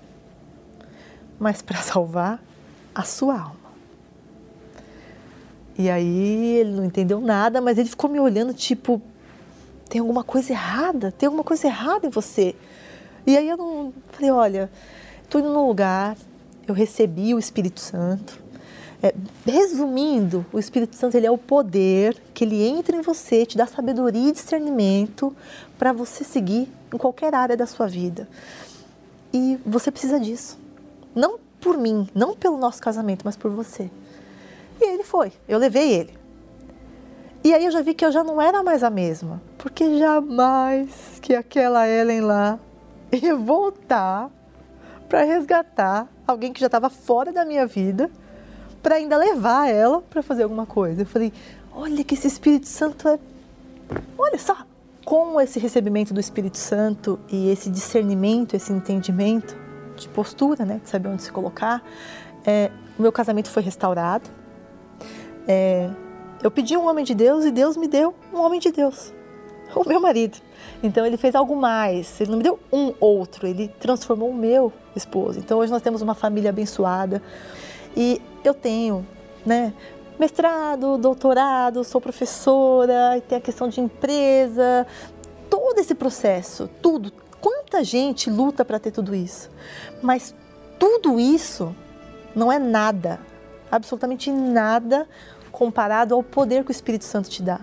[1.39, 2.43] mas para salvar
[2.95, 3.66] a sua alma.
[5.79, 9.01] E aí ele não entendeu nada, mas ele ficou me olhando tipo,
[9.89, 12.55] tem alguma coisa errada, tem alguma coisa errada em você.
[13.27, 14.71] E aí eu não falei, olha,
[15.23, 16.17] estou indo num lugar,
[16.67, 18.47] eu recebi o Espírito Santo.
[19.03, 23.57] É, resumindo, o Espírito Santo ele é o poder que ele entra em você, te
[23.57, 25.37] dá sabedoria e discernimento
[25.79, 28.27] para você seguir em qualquer área da sua vida.
[29.33, 30.59] E você precisa disso.
[31.15, 33.91] Não por mim, não pelo nosso casamento, mas por você.
[34.81, 36.19] E ele foi, eu levei ele.
[37.43, 41.19] E aí eu já vi que eu já não era mais a mesma, porque jamais
[41.23, 42.59] que aquela Ellen lá
[43.13, 44.31] ia voltar
[45.09, 48.11] para resgatar alguém que já estava fora da minha vida,
[48.83, 51.03] para ainda levar ela para fazer alguma coisa.
[51.03, 51.33] Eu falei:
[51.73, 53.19] olha que esse Espírito Santo é.
[54.19, 54.57] Olha só,
[55.05, 59.57] com esse recebimento do Espírito Santo e esse discernimento, esse entendimento
[59.95, 61.81] de postura, né, de saber onde se colocar,
[62.45, 64.29] é, o meu casamento foi restaurado.
[65.47, 65.91] É,
[66.43, 69.13] eu pedi um homem de Deus e Deus me deu um homem de Deus,
[69.75, 70.39] o meu marido.
[70.83, 74.73] Então ele fez algo mais, ele não me deu um outro, ele transformou o meu
[74.95, 75.39] esposo.
[75.39, 77.23] Então hoje nós temos uma família abençoada
[77.97, 79.07] e eu tenho,
[79.45, 79.73] né,
[80.19, 84.87] mestrado, doutorado, sou professora, e tem a questão de empresa,
[85.49, 87.13] todo esse processo, tudo.
[87.41, 89.51] Quanta gente luta para ter tudo isso?
[90.03, 90.35] Mas
[90.79, 91.75] tudo isso
[92.35, 93.21] não é nada,
[93.71, 95.07] absolutamente nada
[95.57, 97.61] comparado ao poder que o Espírito Santo te dá.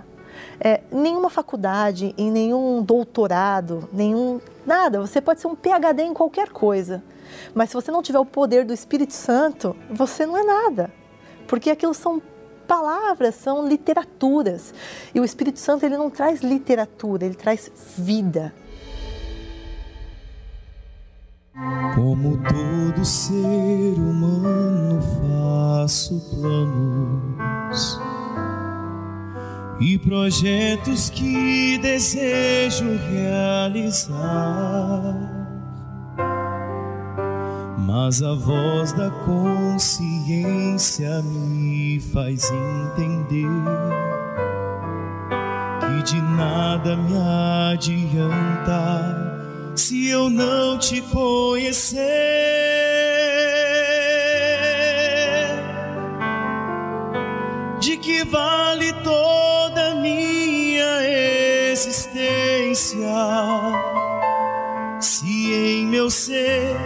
[0.60, 5.00] É, nenhuma faculdade, em nenhum doutorado, nenhum nada.
[5.00, 7.04] Você pode ser um PhD em qualquer coisa,
[7.54, 10.92] mas se você não tiver o poder do Espírito Santo, você não é nada,
[11.48, 12.20] porque aquilo são
[12.68, 14.74] palavras, são literaturas.
[15.14, 18.52] E o Espírito Santo ele não traz literatura, ele traz vida.
[21.94, 28.02] Como todo ser humano faço planos
[29.80, 34.16] e projetos que desejo realizar.
[37.86, 43.46] Mas a voz da consciência me faz entender
[45.80, 47.16] que de nada me
[47.74, 49.33] adianta
[49.76, 52.02] se eu não te conhecer?
[57.80, 61.02] De que vale toda minha
[61.72, 63.08] existência
[65.00, 66.78] se em meu ser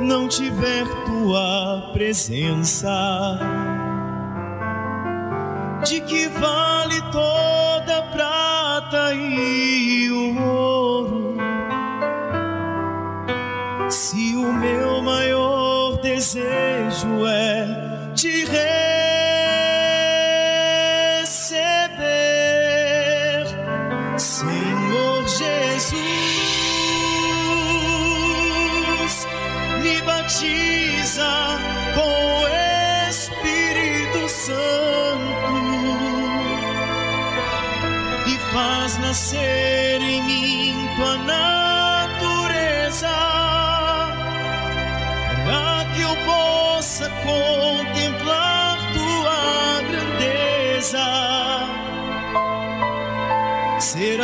[0.00, 3.38] não tiver tua presença?
[5.84, 10.47] De que vale toda prata e o
[16.18, 17.67] desejo é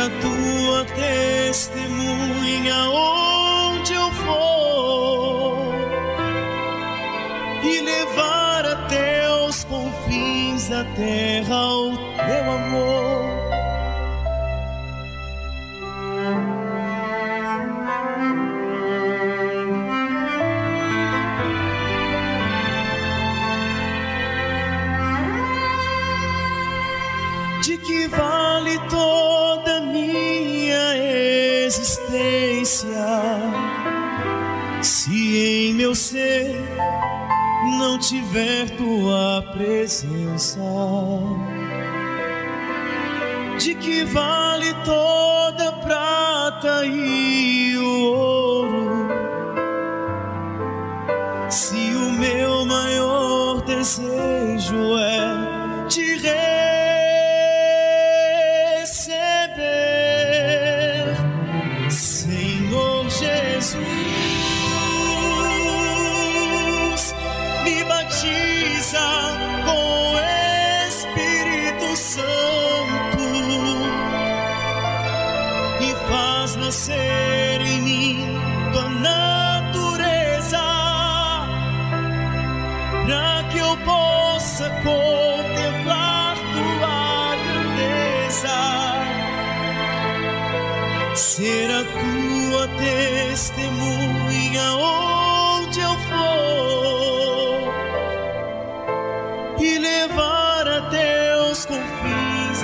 [0.05, 5.73] a tua testemunha onde eu for
[7.63, 11.74] e levar até os confins da terra
[37.95, 40.59] não tiver tua presença.
[43.57, 47.74] de que vale toda prata e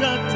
[0.02, 0.31] confins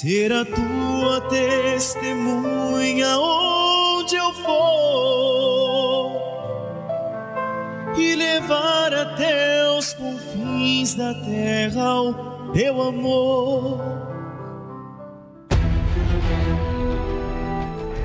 [0.00, 6.12] Ser a tua testemunha onde eu for
[7.96, 13.80] e levar até os confins da terra o teu amor.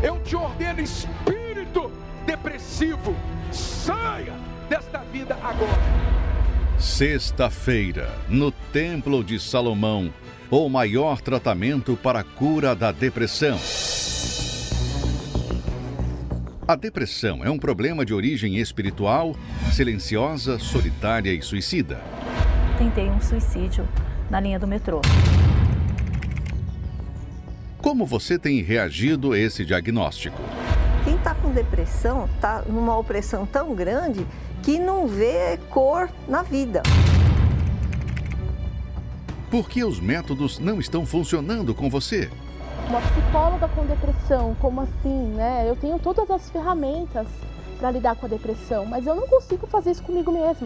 [0.02, 1.92] Eu te ordeno, espírito
[2.26, 3.16] depressivo,
[3.52, 4.34] saia
[4.68, 6.04] desta vida agora.
[6.80, 10.12] Sexta-feira, no Templo de Salomão,
[10.56, 13.58] o maior tratamento para a cura da depressão.
[16.68, 19.36] A depressão é um problema de origem espiritual,
[19.72, 22.00] silenciosa, solitária e suicida.
[22.78, 23.88] Tentei um suicídio
[24.30, 25.02] na linha do metrô.
[27.80, 30.40] Como você tem reagido a esse diagnóstico?
[31.04, 34.24] Quem está com depressão está numa opressão tão grande
[34.62, 36.84] que não vê cor na vida.
[39.54, 42.28] Por que os métodos não estão funcionando com você?
[42.90, 45.70] Uma psicóloga com depressão, como assim, né?
[45.70, 47.28] Eu tenho todas as ferramentas
[47.78, 50.66] para lidar com a depressão, mas eu não consigo fazer isso comigo mesma.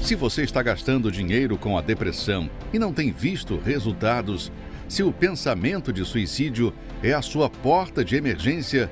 [0.00, 4.50] Se você está gastando dinheiro com a depressão e não tem visto resultados,
[4.88, 8.90] se o pensamento de suicídio é a sua porta de emergência,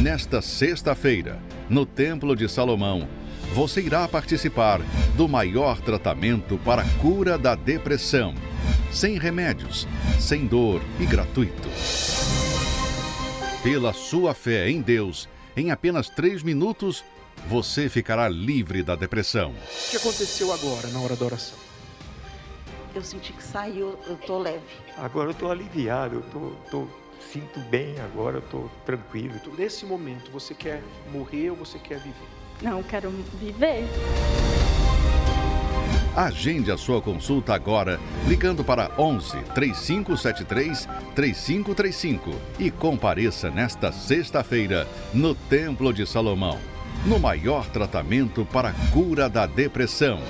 [0.00, 1.36] nesta sexta-feira,
[1.68, 3.08] no Templo de Salomão,
[3.52, 4.80] você irá participar
[5.16, 8.34] do maior tratamento para a cura da depressão,
[8.92, 9.88] sem remédios,
[10.18, 11.68] sem dor e gratuito.
[13.62, 17.04] Pela sua fé em Deus, em apenas três minutos,
[17.48, 19.50] você ficará livre da depressão.
[19.50, 21.58] O que aconteceu agora na hora da oração?
[22.94, 24.60] Eu senti que saiu, eu tô leve.
[24.96, 26.88] Agora eu tô aliviado, eu tô, tô
[27.32, 29.34] sinto bem agora, eu tô tranquilo.
[29.56, 30.82] Nesse momento, você quer
[31.12, 32.39] morrer ou você quer viver?
[32.62, 33.84] Não, quero viver.
[36.14, 45.34] Agende a sua consulta agora, ligando para 11 3573 3535 e compareça nesta sexta-feira no
[45.34, 46.58] Templo de Salomão,
[47.06, 50.20] no maior tratamento para a cura da depressão.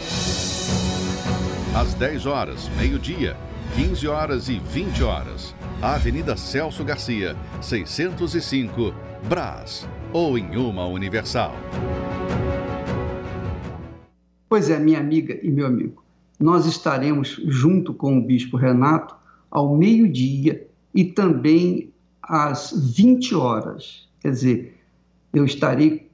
[1.74, 3.36] Às 10 horas, meio-dia,
[3.74, 5.54] 15 horas e 20 horas.
[5.80, 11.54] Avenida Celso Garcia, 605, Brás, ou em uma Universal.
[14.50, 16.02] Pois é, minha amiga e meu amigo,
[16.36, 19.14] nós estaremos junto com o Bispo Renato
[19.48, 24.08] ao meio-dia e também às 20 horas.
[24.18, 24.80] Quer dizer,
[25.32, 26.10] eu estarei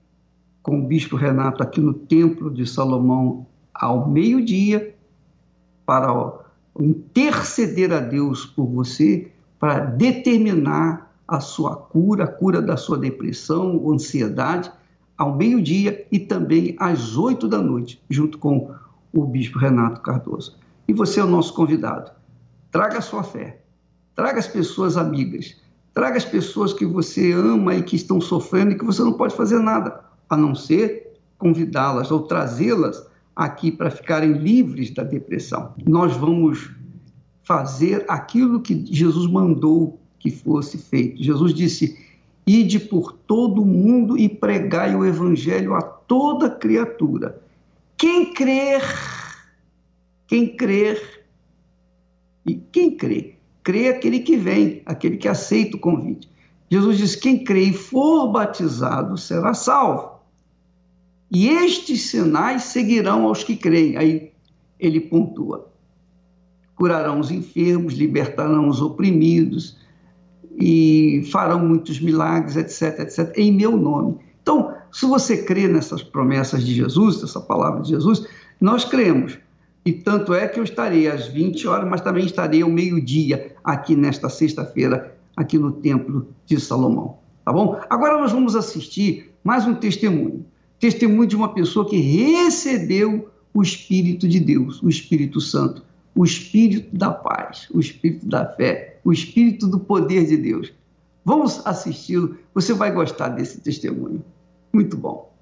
[0.62, 4.94] com o Bispo Renato aqui no Templo de Salomão ao meio-dia
[5.86, 6.34] para
[6.78, 13.90] interceder a Deus por você, para determinar a sua cura, a cura da sua depressão,
[13.90, 14.70] ansiedade,
[15.16, 18.74] ao meio-dia e também às oito da noite, junto com
[19.12, 20.56] o Bispo Renato Cardoso.
[20.86, 22.10] E você é o nosso convidado.
[22.70, 23.60] Traga a sua fé,
[24.14, 25.56] traga as pessoas amigas,
[25.94, 29.34] traga as pessoas que você ama e que estão sofrendo e que você não pode
[29.34, 35.74] fazer nada, a não ser convidá-las ou trazê-las aqui para ficarem livres da depressão.
[35.86, 36.70] Nós vamos
[37.42, 41.22] fazer aquilo que Jesus mandou que fosse feito.
[41.22, 41.98] Jesus disse:
[42.46, 47.42] Ide por todo o mundo e pregai o evangelho a toda criatura.
[47.98, 48.82] Quem crer,
[50.28, 51.24] quem crer,
[52.46, 53.34] e quem crê?
[53.64, 56.30] Crê aquele que vem, aquele que aceita o convite.
[56.70, 60.20] Jesus diz: quem crê e for batizado será salvo.
[61.30, 63.96] E estes sinais seguirão aos que creem.
[63.96, 64.32] Aí
[64.78, 65.68] ele pontua:
[66.76, 69.76] curarão os enfermos, libertarão os oprimidos
[70.58, 74.16] e farão muitos milagres, etc, etc, em meu nome.
[74.42, 78.26] Então, se você crê nessas promessas de Jesus, nessa palavra de Jesus,
[78.60, 79.38] nós cremos.
[79.84, 83.94] E tanto é que eu estarei às 20 horas, mas também estarei ao meio-dia aqui
[83.94, 87.18] nesta sexta-feira, aqui no Templo de Salomão.
[87.44, 87.80] Tá bom?
[87.88, 90.44] Agora nós vamos assistir mais um testemunho.
[90.80, 95.82] Testemunho de uma pessoa que recebeu o Espírito de Deus, o Espírito Santo,
[96.14, 100.72] o Espírito da paz, o Espírito da fé, o Espírito do poder de Deus.
[101.24, 104.20] Vamos assisti-lo, você vai gostar desse testemunho.
[104.72, 105.32] Muito bom.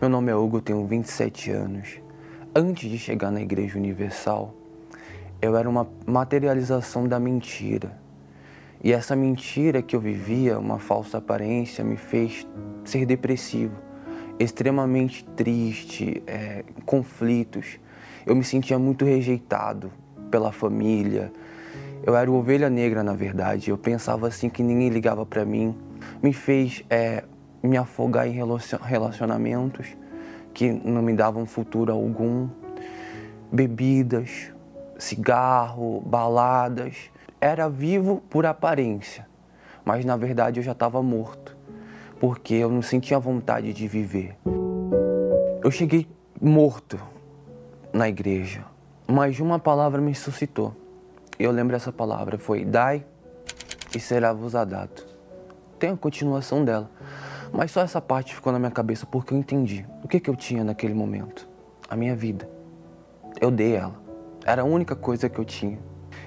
[0.00, 1.88] Meu nome é Hugo, tenho 27 anos.
[2.54, 4.54] Antes de chegar na Igreja Universal,
[5.42, 7.98] eu era uma materialização da mentira.
[8.82, 12.46] E essa mentira que eu vivia, uma falsa aparência, me fez
[12.84, 13.74] ser depressivo,
[14.38, 17.78] extremamente triste, é, conflitos.
[18.24, 19.90] Eu me sentia muito rejeitado
[20.30, 21.32] pela família.
[22.04, 23.70] Eu era ovelha negra, na verdade.
[23.70, 25.74] Eu pensava assim que ninguém ligava para mim.
[26.22, 27.24] Me fez é,
[27.62, 28.40] me afogar em
[28.82, 29.88] relacionamentos
[30.54, 32.48] que não me davam futuro algum,
[33.50, 34.52] bebidas,
[34.98, 37.10] cigarro, baladas.
[37.40, 39.26] Era vivo por aparência,
[39.84, 41.56] mas na verdade eu já estava morto,
[42.18, 44.36] porque eu não sentia vontade de viver.
[45.62, 46.08] Eu cheguei
[46.40, 46.98] morto
[47.92, 48.64] na igreja,
[49.06, 50.74] mas uma palavra me suscitou.
[51.38, 53.04] Eu lembro essa palavra, foi dai
[53.94, 55.06] e será vos dado.
[55.78, 56.90] Tem a continuação dela.
[57.52, 60.34] Mas só essa parte ficou na minha cabeça porque eu entendi o que, que eu
[60.34, 61.48] tinha naquele momento.
[61.88, 62.48] A minha vida.
[63.40, 63.94] Eu dei ela.
[64.44, 65.78] Era a única coisa que eu tinha.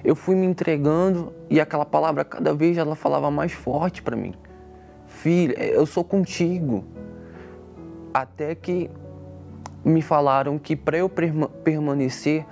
[0.04, 4.34] Eu fui me entregando e aquela palavra cada vez ela falava mais forte para mim.
[5.06, 6.84] Filha, eu sou contigo.
[8.12, 8.90] Até que
[9.84, 12.44] me falaram que para eu permanecer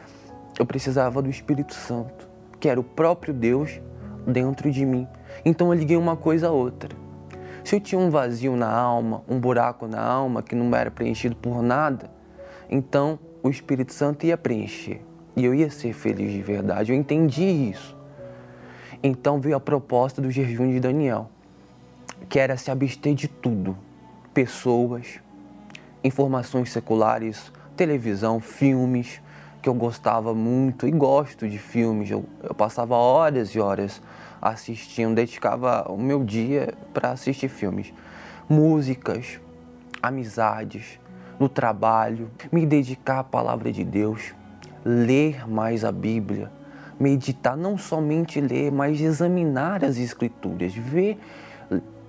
[0.58, 2.28] eu precisava do Espírito Santo,
[2.60, 3.80] que era o próprio Deus
[4.26, 5.08] dentro de mim.
[5.44, 6.96] Então eu liguei uma coisa a outra.
[7.64, 11.34] Se eu tinha um vazio na alma, um buraco na alma que não era preenchido
[11.34, 12.10] por nada,
[12.70, 16.92] então o Espírito Santo ia preencher e eu ia ser feliz de verdade.
[16.92, 17.96] Eu entendi isso.
[19.02, 21.30] Então veio a proposta do jejum de Daniel,
[22.28, 23.76] que era se abster de tudo:
[24.34, 25.20] pessoas,
[26.04, 29.22] informações seculares, televisão, filmes,
[29.62, 32.10] que eu gostava muito e gosto de filmes.
[32.10, 34.02] Eu, eu passava horas e horas
[34.40, 37.92] assistindo, dedicava o meu dia para assistir filmes,
[38.48, 39.40] músicas,
[40.02, 40.98] amizades,
[41.38, 44.34] no trabalho, me dedicar à palavra de Deus,
[44.84, 46.50] ler mais a Bíblia,
[46.98, 51.18] meditar, não somente ler, mas examinar as escrituras, ver,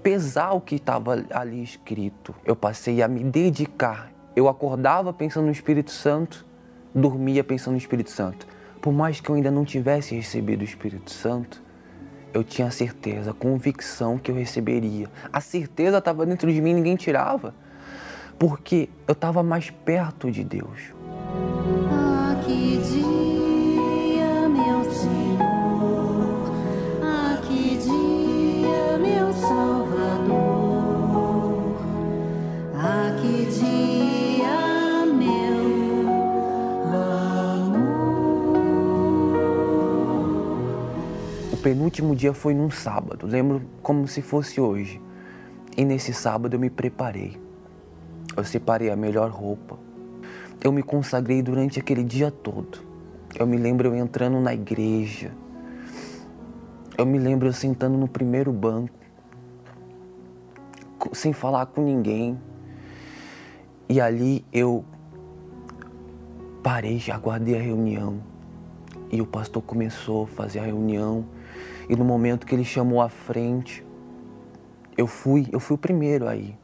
[0.01, 2.33] pesar o que estava ali escrito.
[2.45, 4.11] Eu passei a me dedicar.
[4.35, 6.45] Eu acordava pensando no Espírito Santo,
[6.93, 8.47] dormia pensando no Espírito Santo.
[8.81, 11.61] Por mais que eu ainda não tivesse recebido o Espírito Santo,
[12.33, 15.07] eu tinha a certeza, a convicção que eu receberia.
[15.31, 17.53] A certeza estava dentro de mim, ninguém tirava.
[18.39, 20.93] Porque eu estava mais perto de Deus.
[41.61, 44.99] Penúltimo dia foi num sábado, lembro como se fosse hoje.
[45.77, 47.39] E nesse sábado eu me preparei.
[48.35, 49.77] Eu separei a melhor roupa.
[50.63, 52.79] Eu me consagrei durante aquele dia todo.
[53.37, 55.31] Eu me lembro eu entrando na igreja.
[56.97, 58.93] Eu me lembro eu sentando no primeiro banco,
[61.13, 62.37] sem falar com ninguém.
[63.87, 64.83] E ali eu
[66.61, 68.21] parei, aguardei a reunião.
[69.11, 71.25] E o pastor começou a fazer a reunião.
[71.89, 73.85] E no momento que ele chamou à frente,
[74.97, 76.57] eu fui, eu fui o primeiro aí.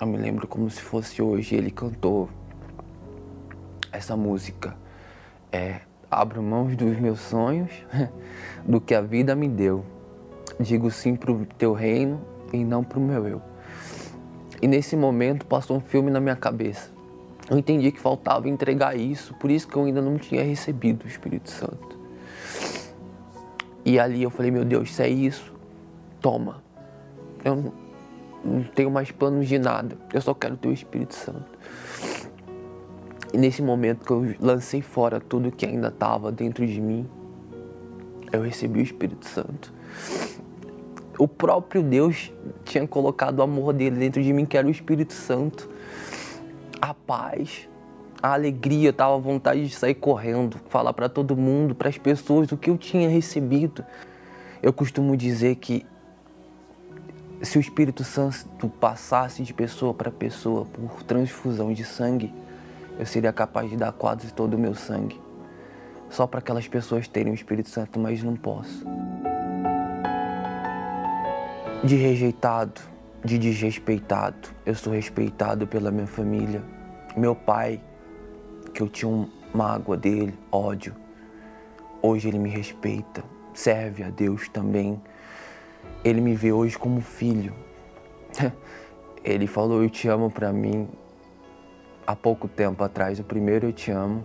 [0.00, 1.54] Eu me lembro como se fosse hoje.
[1.54, 2.28] Ele cantou
[3.92, 4.76] essa música.
[5.52, 5.80] É
[6.10, 7.70] Abro mãos dos meus sonhos,
[8.66, 9.84] do que a vida me deu.
[10.58, 12.20] Digo sim pro teu reino
[12.52, 13.40] e não pro meu eu.
[14.60, 16.90] E nesse momento passou um filme na minha cabeça.
[17.48, 21.06] Eu entendi que faltava entregar isso, por isso que eu ainda não tinha recebido o
[21.06, 21.96] Espírito Santo.
[23.84, 25.52] E ali eu falei, meu Deus, se é isso,
[26.20, 26.62] toma.
[27.44, 27.72] Eu
[28.44, 31.58] não, tenho mais planos de nada, eu só quero o teu Espírito Santo.
[33.32, 37.08] E nesse momento que eu lancei fora tudo que ainda estava dentro de mim,
[38.32, 39.72] eu recebi o Espírito Santo.
[41.18, 42.32] O próprio Deus
[42.64, 45.68] tinha colocado o amor dele dentro de mim, que era o Espírito Santo.
[46.80, 47.68] A paz,
[48.22, 52.52] a alegria, tava à vontade de sair correndo, falar para todo mundo, para as pessoas
[52.52, 53.84] o que eu tinha recebido.
[54.62, 55.86] Eu costumo dizer que
[57.42, 62.34] se o Espírito Santo passasse de pessoa para pessoa por transfusão de sangue,
[62.98, 65.18] eu seria capaz de dar quase todo o meu sangue.
[66.10, 68.84] Só para aquelas pessoas terem o Espírito Santo, mas não posso.
[71.82, 72.82] De rejeitado,
[73.24, 76.62] de desrespeitado, eu sou respeitado pela minha família.
[77.16, 77.80] Meu pai,
[78.72, 80.94] que eu tinha mágoa dele, ódio,
[82.02, 85.00] hoje ele me respeita, serve a Deus também.
[86.04, 87.52] Ele me vê hoje como filho.
[89.22, 90.88] Ele falou eu te amo para mim
[92.06, 94.24] há pouco tempo atrás, o primeiro eu te amo.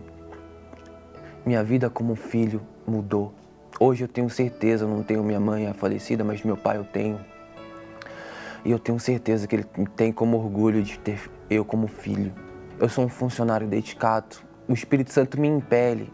[1.46, 3.34] Minha vida como filho mudou.
[3.78, 7.20] Hoje eu tenho certeza, não tenho minha mãe é falecida, mas meu pai eu tenho.
[8.64, 9.66] E eu tenho certeza que ele
[9.96, 12.34] tem como orgulho de ter eu como filho.
[12.78, 14.36] Eu sou um funcionário dedicado.
[14.68, 16.12] O Espírito Santo me impele,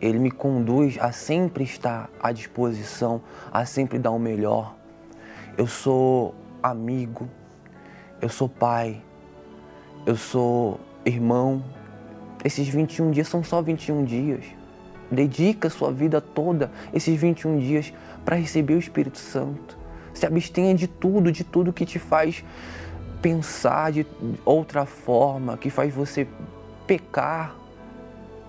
[0.00, 4.74] ele me conduz a sempre estar à disposição, a sempre dar o melhor.
[5.56, 7.28] Eu sou amigo,
[8.20, 9.00] eu sou pai,
[10.04, 11.64] eu sou irmão.
[12.44, 14.44] Esses 21 dias são só 21 dias.
[15.10, 17.92] Dedica sua vida toda, esses 21 dias,
[18.24, 19.78] para receber o Espírito Santo.
[20.12, 22.44] Se abstenha de tudo, de tudo que te faz
[23.22, 24.04] pensar de
[24.44, 26.26] outra forma, que faz você
[26.86, 27.56] pecar.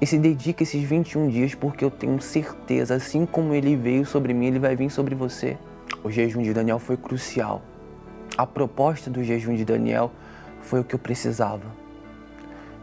[0.02, 4.34] E se dedica esses 21 dias, porque eu tenho certeza, assim como ele veio sobre
[4.34, 5.58] mim, ele vai vir sobre você.
[6.04, 7.62] O jejum de Daniel foi crucial.
[8.36, 10.12] A proposta do jejum de Daniel
[10.62, 11.64] foi o que eu precisava.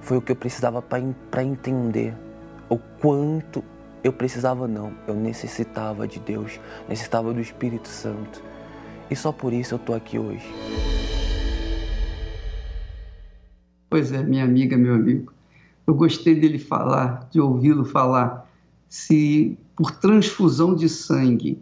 [0.00, 2.14] Foi o que eu precisava para entender
[2.70, 3.62] o quanto
[4.02, 4.92] eu precisava, não.
[5.06, 8.42] Eu necessitava de Deus, necessitava do Espírito Santo.
[9.10, 10.48] E só por isso eu estou aqui hoje.
[13.90, 15.32] Pois é, minha amiga, meu amigo.
[15.84, 18.48] Eu gostei dele falar, de ouvi-lo falar.
[18.88, 21.60] Se por transfusão de sangue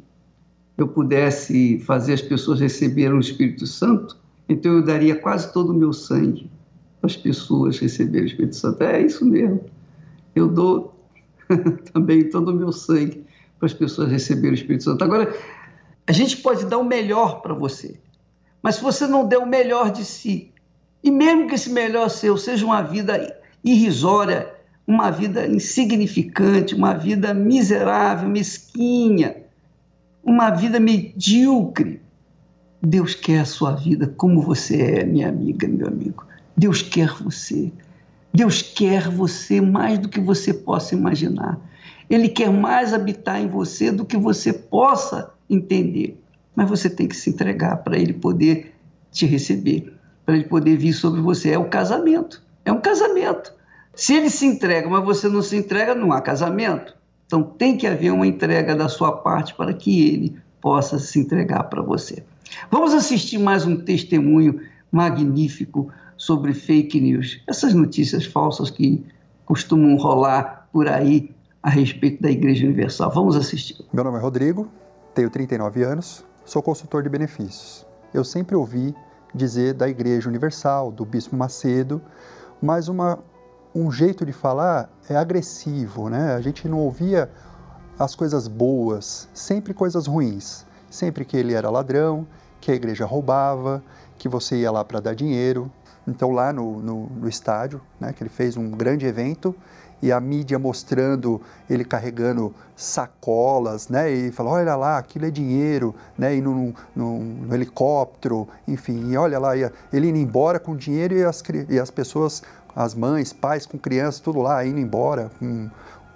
[0.76, 5.74] eu pudesse fazer as pessoas receberem o Espírito Santo, então eu daria quase todo o
[5.74, 6.50] meu sangue
[7.00, 8.82] para as pessoas receberem o Espírito Santo.
[8.82, 9.64] É isso mesmo.
[10.36, 10.94] Eu dou
[11.94, 13.24] também todo o meu sangue
[13.58, 15.02] para as pessoas receberem o Espírito Santo.
[15.02, 15.34] Agora,
[16.06, 17.98] a gente pode dar o melhor para você,
[18.62, 20.52] mas se você não der o melhor de si,
[21.02, 24.52] e mesmo que esse melhor seu seja uma vida irrisória,
[24.86, 29.36] uma vida insignificante, uma vida miserável, mesquinha,
[30.24, 32.00] uma vida medíocre.
[32.82, 36.24] Deus quer a sua vida como você é, minha amiga, meu amigo.
[36.56, 37.72] Deus quer você.
[38.32, 41.58] Deus quer você mais do que você possa imaginar.
[42.08, 46.20] Ele quer mais habitar em você do que você possa entender.
[46.54, 48.74] Mas você tem que se entregar para ele poder
[49.10, 49.92] te receber,
[50.28, 51.52] para ele poder vir sobre você.
[51.52, 52.42] É o casamento.
[52.62, 53.50] É um casamento.
[53.94, 56.94] Se ele se entrega, mas você não se entrega, não há casamento.
[57.26, 61.64] Então tem que haver uma entrega da sua parte para que ele possa se entregar
[61.64, 62.22] para você.
[62.70, 64.60] Vamos assistir mais um testemunho
[64.92, 69.02] magnífico sobre fake news, essas notícias falsas que
[69.46, 73.10] costumam rolar por aí a respeito da Igreja Universal.
[73.14, 73.78] Vamos assistir.
[73.94, 74.68] Meu nome é Rodrigo,
[75.14, 77.86] tenho 39 anos, sou consultor de benefícios.
[78.12, 78.94] Eu sempre ouvi
[79.34, 82.00] dizer da Igreja Universal, do Bispo Macedo,
[82.60, 83.18] mas uma
[83.74, 86.34] um jeito de falar é agressivo, né?
[86.34, 87.30] A gente não ouvia
[87.98, 90.66] as coisas boas, sempre coisas ruins.
[90.90, 92.26] Sempre que ele era ladrão,
[92.60, 93.82] que a igreja roubava,
[94.16, 95.70] que você ia lá para dar dinheiro.
[96.06, 99.54] Então, lá no, no, no, estádio, né, que ele fez um grande evento,
[100.00, 105.94] e a mídia mostrando ele carregando sacolas, né, e falou, olha lá, aquilo é dinheiro,
[106.16, 111.14] né, e no, no, no helicóptero, enfim, e olha lá, ele indo embora com dinheiro
[111.14, 112.42] e as, e as pessoas
[112.78, 115.68] as mães, pais com crianças, tudo lá, indo embora, com,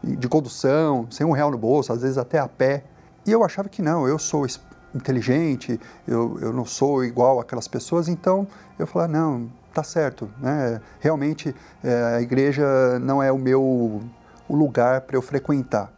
[0.05, 2.85] de condução, sem um real no bolso, às vezes até a pé.
[3.27, 4.47] E eu achava que não, eu sou
[4.95, 8.47] inteligente, eu, eu não sou igual aquelas pessoas, então
[8.79, 10.81] eu falava, não, tá certo, né?
[11.01, 14.03] realmente é, a igreja não é o meu
[14.49, 15.91] o lugar para eu frequentar.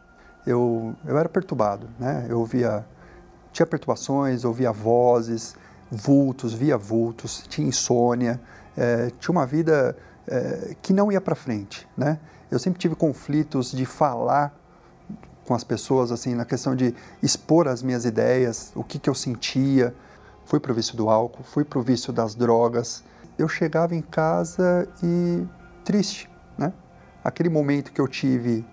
[0.47, 2.27] eu, eu era perturbado, né?
[2.29, 2.85] Eu ouvia,
[3.53, 5.57] tinha perturbações, ouvia vozes,
[5.91, 8.41] vultos, via vultos, tinha insônia,
[8.77, 9.97] é, tinha uma vida
[10.29, 12.19] é, que não ia para frente, né?
[12.51, 14.55] Eu sempre tive conflitos de falar
[15.45, 19.15] com as pessoas, assim, na questão de expor as minhas ideias, o que, que eu
[19.15, 19.95] sentia.
[20.47, 23.03] Fui pro vício do álcool, fui pro vício das drogas.
[23.37, 25.45] Eu chegava em casa e
[25.85, 26.73] triste, né?
[27.23, 28.65] Aquele momento que eu tive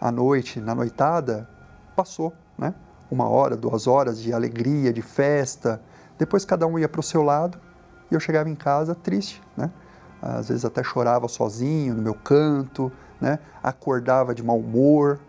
[0.00, 1.48] à noite, na noitada,
[1.94, 2.74] passou, né?
[3.10, 5.80] Uma hora, duas horas de alegria, de festa.
[6.18, 7.58] Depois cada um ia para o seu lado
[8.10, 9.70] e eu chegava em casa triste, né?
[10.20, 12.90] Às vezes até chorava sozinho no meu canto,
[13.20, 13.38] né?
[13.62, 15.20] Acordava de mau humor,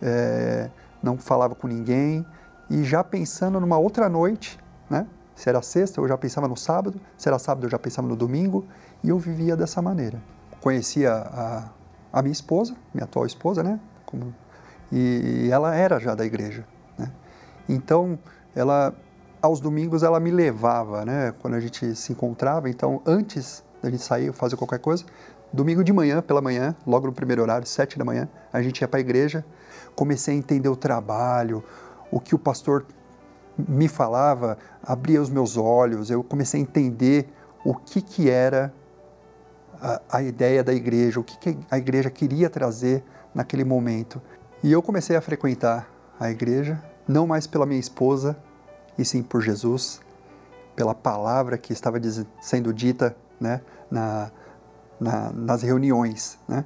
[0.00, 0.70] é,
[1.02, 2.26] não falava com ninguém
[2.68, 4.58] e já pensando numa outra noite,
[4.90, 5.06] né?
[5.36, 8.16] Se era sexta, eu já pensava no sábado, se era sábado, eu já pensava no
[8.16, 8.64] domingo
[9.04, 10.20] e eu vivia dessa maneira.
[10.62, 11.68] Conhecia a,
[12.12, 13.78] a minha esposa, minha atual esposa, né?
[14.06, 14.34] Como,
[14.90, 16.66] e ela era já da igreja,
[16.98, 17.12] né?
[17.68, 18.18] Então,
[18.54, 18.94] ela
[19.42, 21.34] aos domingos ela me levava, né?
[21.40, 25.04] Quando a gente se encontrava, então antes da gente sair, fazer qualquer coisa,
[25.52, 28.88] domingo de manhã, pela manhã, logo no primeiro horário, sete da manhã, a gente ia
[28.88, 29.44] para a igreja.
[29.94, 31.62] Comecei a entender o trabalho,
[32.10, 32.86] o que o pastor
[33.58, 36.10] me falava, abria os meus olhos.
[36.10, 37.28] Eu comecei a entender
[37.64, 38.72] o que que era
[39.80, 43.02] a, a ideia da igreja, o que, que a igreja queria trazer
[43.34, 44.20] naquele momento.
[44.62, 45.88] E eu comecei a frequentar
[46.18, 48.36] a igreja, não mais pela minha esposa,
[48.98, 50.00] e sim por Jesus,
[50.74, 52.00] pela palavra que estava
[52.40, 54.30] sendo dita né, na,
[54.98, 56.38] na, nas reuniões.
[56.48, 56.64] Né?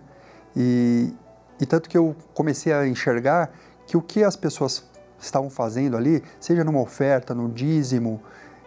[0.56, 1.12] E,
[1.60, 3.50] e tanto que eu comecei a enxergar
[3.86, 4.88] que o que as pessoas
[5.20, 8.20] estavam fazendo ali, seja numa oferta, no dízimo,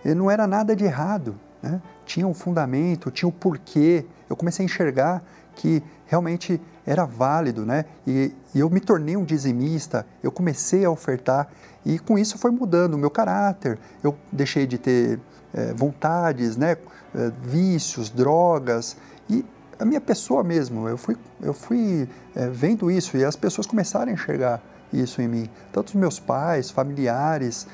[0.05, 1.35] não era nada de errado.
[1.61, 1.81] Né?
[2.05, 4.05] Tinha um fundamento, tinha um porquê.
[4.29, 5.23] Eu comecei a enxergar
[5.55, 7.85] que realmente era válido, né?
[8.05, 11.47] E, e, eu me tornei um dizimista, eu comecei a ofertar
[11.85, 13.79] e com isso foi mudando o meu caráter.
[14.03, 15.19] Eu deixei de ter
[15.53, 16.77] é, vontades, né?
[17.15, 18.97] É, vícios, drogas
[19.29, 19.45] e
[19.79, 20.87] a minha pessoa mesmo.
[20.87, 24.61] Eu fui, eu fui é, vendo isso e as pessoas começaram a enxergar
[24.93, 25.49] isso em mim.
[25.71, 27.67] Tanto os meus pais, familiares,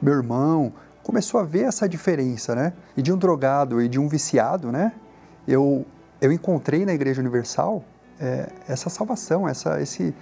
[0.00, 0.72] meu irmão,
[1.02, 2.72] começou a ver essa diferença, né?
[2.96, 4.92] E de um drogado e de um viciado, né?
[5.46, 5.86] Eu,
[6.20, 7.84] eu encontrei na Igreja Universal
[8.18, 10.14] é, essa salvação, essa, esse,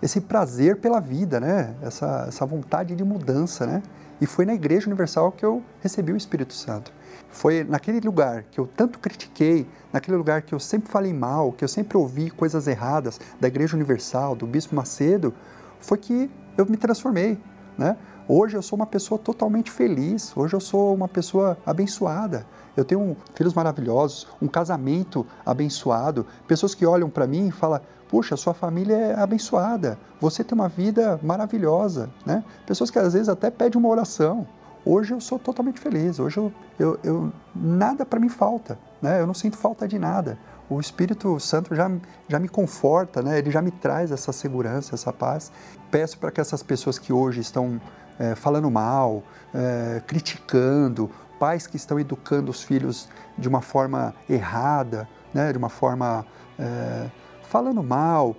[0.00, 1.74] esse prazer pela vida, né?
[1.82, 3.82] Essa, essa vontade de mudança, né?
[4.20, 6.92] E foi na Igreja Universal que eu recebi o Espírito Santo.
[7.30, 11.62] Foi naquele lugar que eu tanto critiquei, naquele lugar que eu sempre falei mal, que
[11.62, 15.34] eu sempre ouvi coisas erradas da Igreja Universal, do Bispo Macedo,
[15.80, 17.38] foi que eu me transformei,
[17.76, 17.96] né?
[18.30, 22.46] Hoje eu sou uma pessoa totalmente feliz, hoje eu sou uma pessoa abençoada.
[22.76, 28.36] Eu tenho filhos maravilhosos, um casamento abençoado, pessoas que olham para mim e falam: puxa,
[28.36, 32.44] sua família é abençoada, você tem uma vida maravilhosa, né?
[32.66, 34.46] Pessoas que às vezes até pedem uma oração.
[34.84, 39.20] Hoje eu sou totalmente feliz, hoje eu, eu, eu nada para mim falta, né?
[39.20, 40.38] Eu não sinto falta de nada.
[40.70, 41.90] O Espírito Santo já,
[42.28, 43.38] já me conforta, né?
[43.38, 45.50] Ele já me traz essa segurança, essa paz.
[45.90, 47.80] Peço para que essas pessoas que hoje estão
[48.18, 49.22] é, falando mal,
[49.54, 55.68] é, criticando, pais que estão educando os filhos de uma forma errada, né, de uma
[55.68, 56.26] forma
[56.58, 57.10] é,
[57.44, 58.36] falando mal,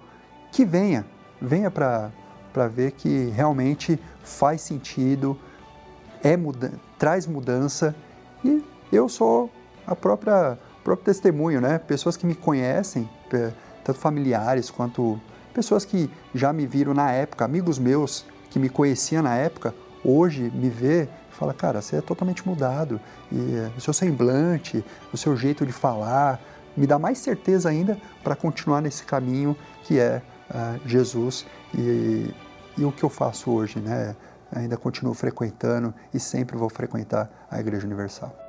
[0.52, 1.06] que venha,
[1.42, 2.12] venha para
[2.68, 5.40] ver que realmente faz sentido,
[6.22, 7.96] é muda traz mudança
[8.44, 9.50] e eu sou
[9.88, 10.60] a própria
[10.90, 11.78] próprio testemunho, né?
[11.78, 13.08] Pessoas que me conhecem,
[13.84, 15.22] tanto familiares quanto
[15.54, 20.52] pessoas que já me viram na época, amigos meus que me conheciam na época, hoje
[20.52, 23.00] me vê e fala, cara, você é totalmente mudado.
[23.32, 24.84] E eh, o seu semblante,
[25.14, 26.42] o seu jeito de falar,
[26.76, 31.46] me dá mais certeza ainda para continuar nesse caminho que é uh, Jesus
[31.78, 32.34] e,
[32.80, 34.16] e, o que eu faço hoje, né?
[34.52, 38.49] Ainda continuo frequentando e sempre vou frequentar a Igreja Universal.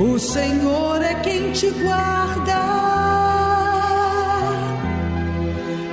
[0.00, 2.68] O Senhor é quem te guarda.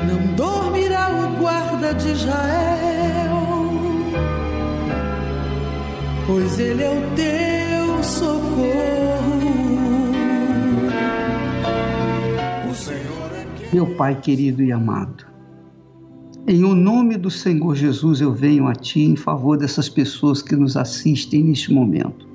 [0.06, 3.48] não dormirá o guarda de Israel,
[6.28, 9.42] pois ele é o teu socorro.
[12.70, 13.74] O Senhor é quem...
[13.74, 15.26] Meu Pai querido e amado,
[16.48, 20.56] em o nome do Senhor Jesus eu venho a Ti em favor dessas pessoas que
[20.56, 22.35] nos assistem neste momento.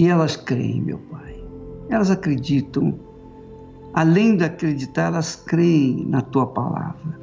[0.00, 1.44] E elas creem, meu Pai.
[1.90, 2.98] Elas acreditam.
[3.92, 7.20] Além de acreditar, elas creem na Tua palavra.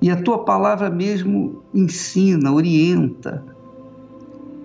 [0.00, 3.44] E a Tua palavra mesmo ensina, orienta,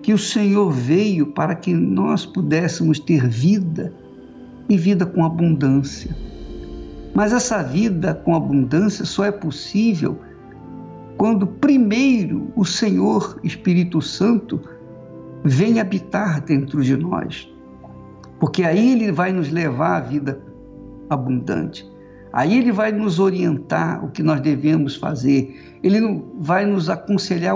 [0.00, 3.92] que o Senhor veio para que nós pudéssemos ter vida
[4.66, 6.16] e vida com abundância.
[7.14, 10.18] Mas essa vida com abundância só é possível
[11.18, 14.58] quando primeiro o Senhor Espírito Santo
[15.48, 17.48] vem habitar dentro de nós.
[18.40, 20.40] Porque aí ele vai nos levar à vida
[21.08, 21.88] abundante.
[22.32, 25.78] Aí ele vai nos orientar o que nós devemos fazer.
[25.82, 27.54] Ele vai nos aconselhar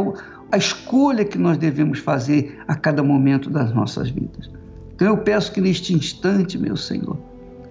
[0.50, 4.48] a escolha que nós devemos fazer a cada momento das nossas vidas.
[4.94, 7.18] Então eu peço que neste instante, meu Senhor,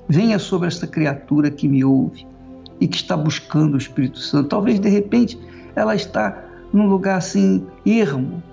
[0.08, 2.28] venha sobre esta criatura que me ouve
[2.80, 4.50] e que está buscando o Espírito Santo.
[4.50, 5.40] Talvez de repente
[5.76, 6.44] ela está
[6.74, 8.44] num lugar assim ermo,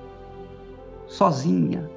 [1.09, 1.89] sozinha,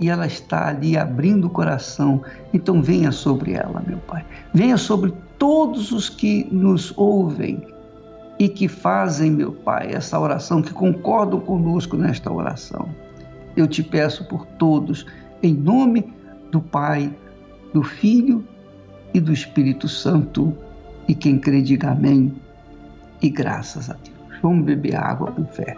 [0.00, 2.22] e ela está ali abrindo o coração.
[2.52, 4.24] Então venha sobre ela, meu Pai.
[4.52, 7.62] Venha sobre todos os que nos ouvem
[8.38, 12.88] e que fazem, meu Pai, essa oração, que concordam conosco nesta oração.
[13.56, 15.06] Eu te peço por todos,
[15.42, 16.12] em nome
[16.52, 17.10] do Pai,
[17.72, 18.44] do Filho
[19.14, 20.54] e do Espírito Santo.
[21.08, 22.34] E quem crê, diga amém.
[23.22, 24.40] E graças a Deus.
[24.42, 25.76] Vamos beber água com fé.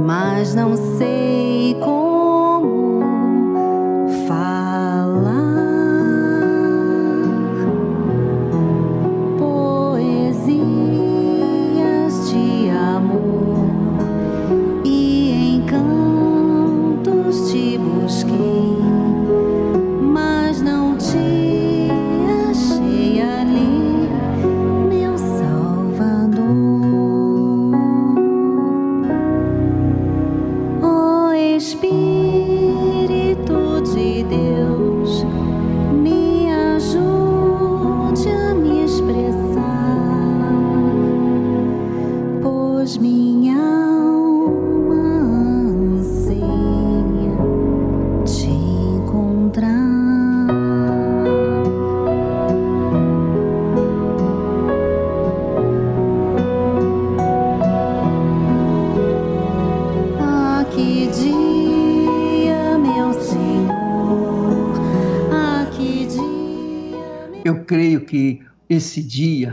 [0.00, 1.39] Mas não sei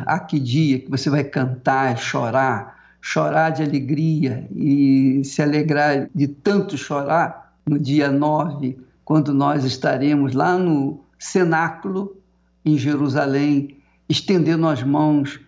[0.08, 6.10] dia, ah, que dia que você vai cantar, chorar, chorar de alegria e se alegrar
[6.16, 12.18] de tanto chorar no dia 9, quando nós estaremos lá no cenáculo
[12.64, 13.78] em Jerusalém,
[14.08, 15.40] estendendo as mãos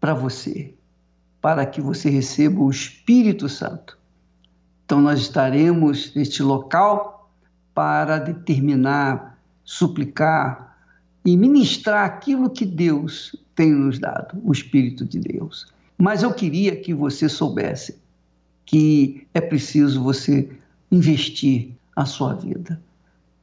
[0.00, 0.74] para você,
[1.40, 3.98] para que você receba o Espírito Santo.
[4.84, 7.30] Então, nós estaremos neste local
[7.74, 10.67] para determinar, suplicar
[11.28, 15.66] e ministrar aquilo que Deus tem nos dado, o Espírito de Deus.
[15.98, 17.98] Mas eu queria que você soubesse
[18.64, 20.50] que é preciso você
[20.90, 22.80] investir a sua vida.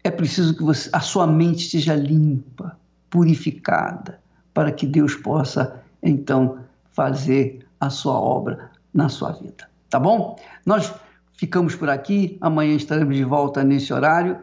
[0.04, 2.76] É preciso que você, a sua mente esteja limpa,
[3.08, 4.20] purificada,
[4.52, 6.58] para que Deus possa então
[6.92, 9.70] fazer a sua obra na sua vida.
[9.92, 10.40] Tá bom?
[10.66, 10.92] Nós
[11.38, 12.36] ficamos por aqui.
[12.42, 14.40] Amanhã estaremos de volta nesse horário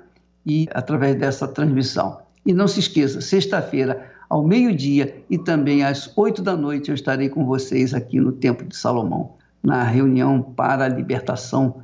[0.46, 2.22] e através dessa transmissão.
[2.44, 7.28] E não se esqueça, sexta-feira, ao meio-dia e também às oito da noite, eu estarei
[7.28, 11.82] com vocês aqui no Templo de Salomão, na reunião para a libertação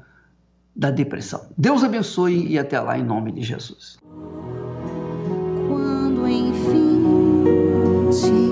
[0.75, 1.43] da depressão.
[1.59, 3.99] Deus abençoe e até lá em nome de Jesus.
[5.69, 7.05] Quando enfim
[8.11, 8.48] te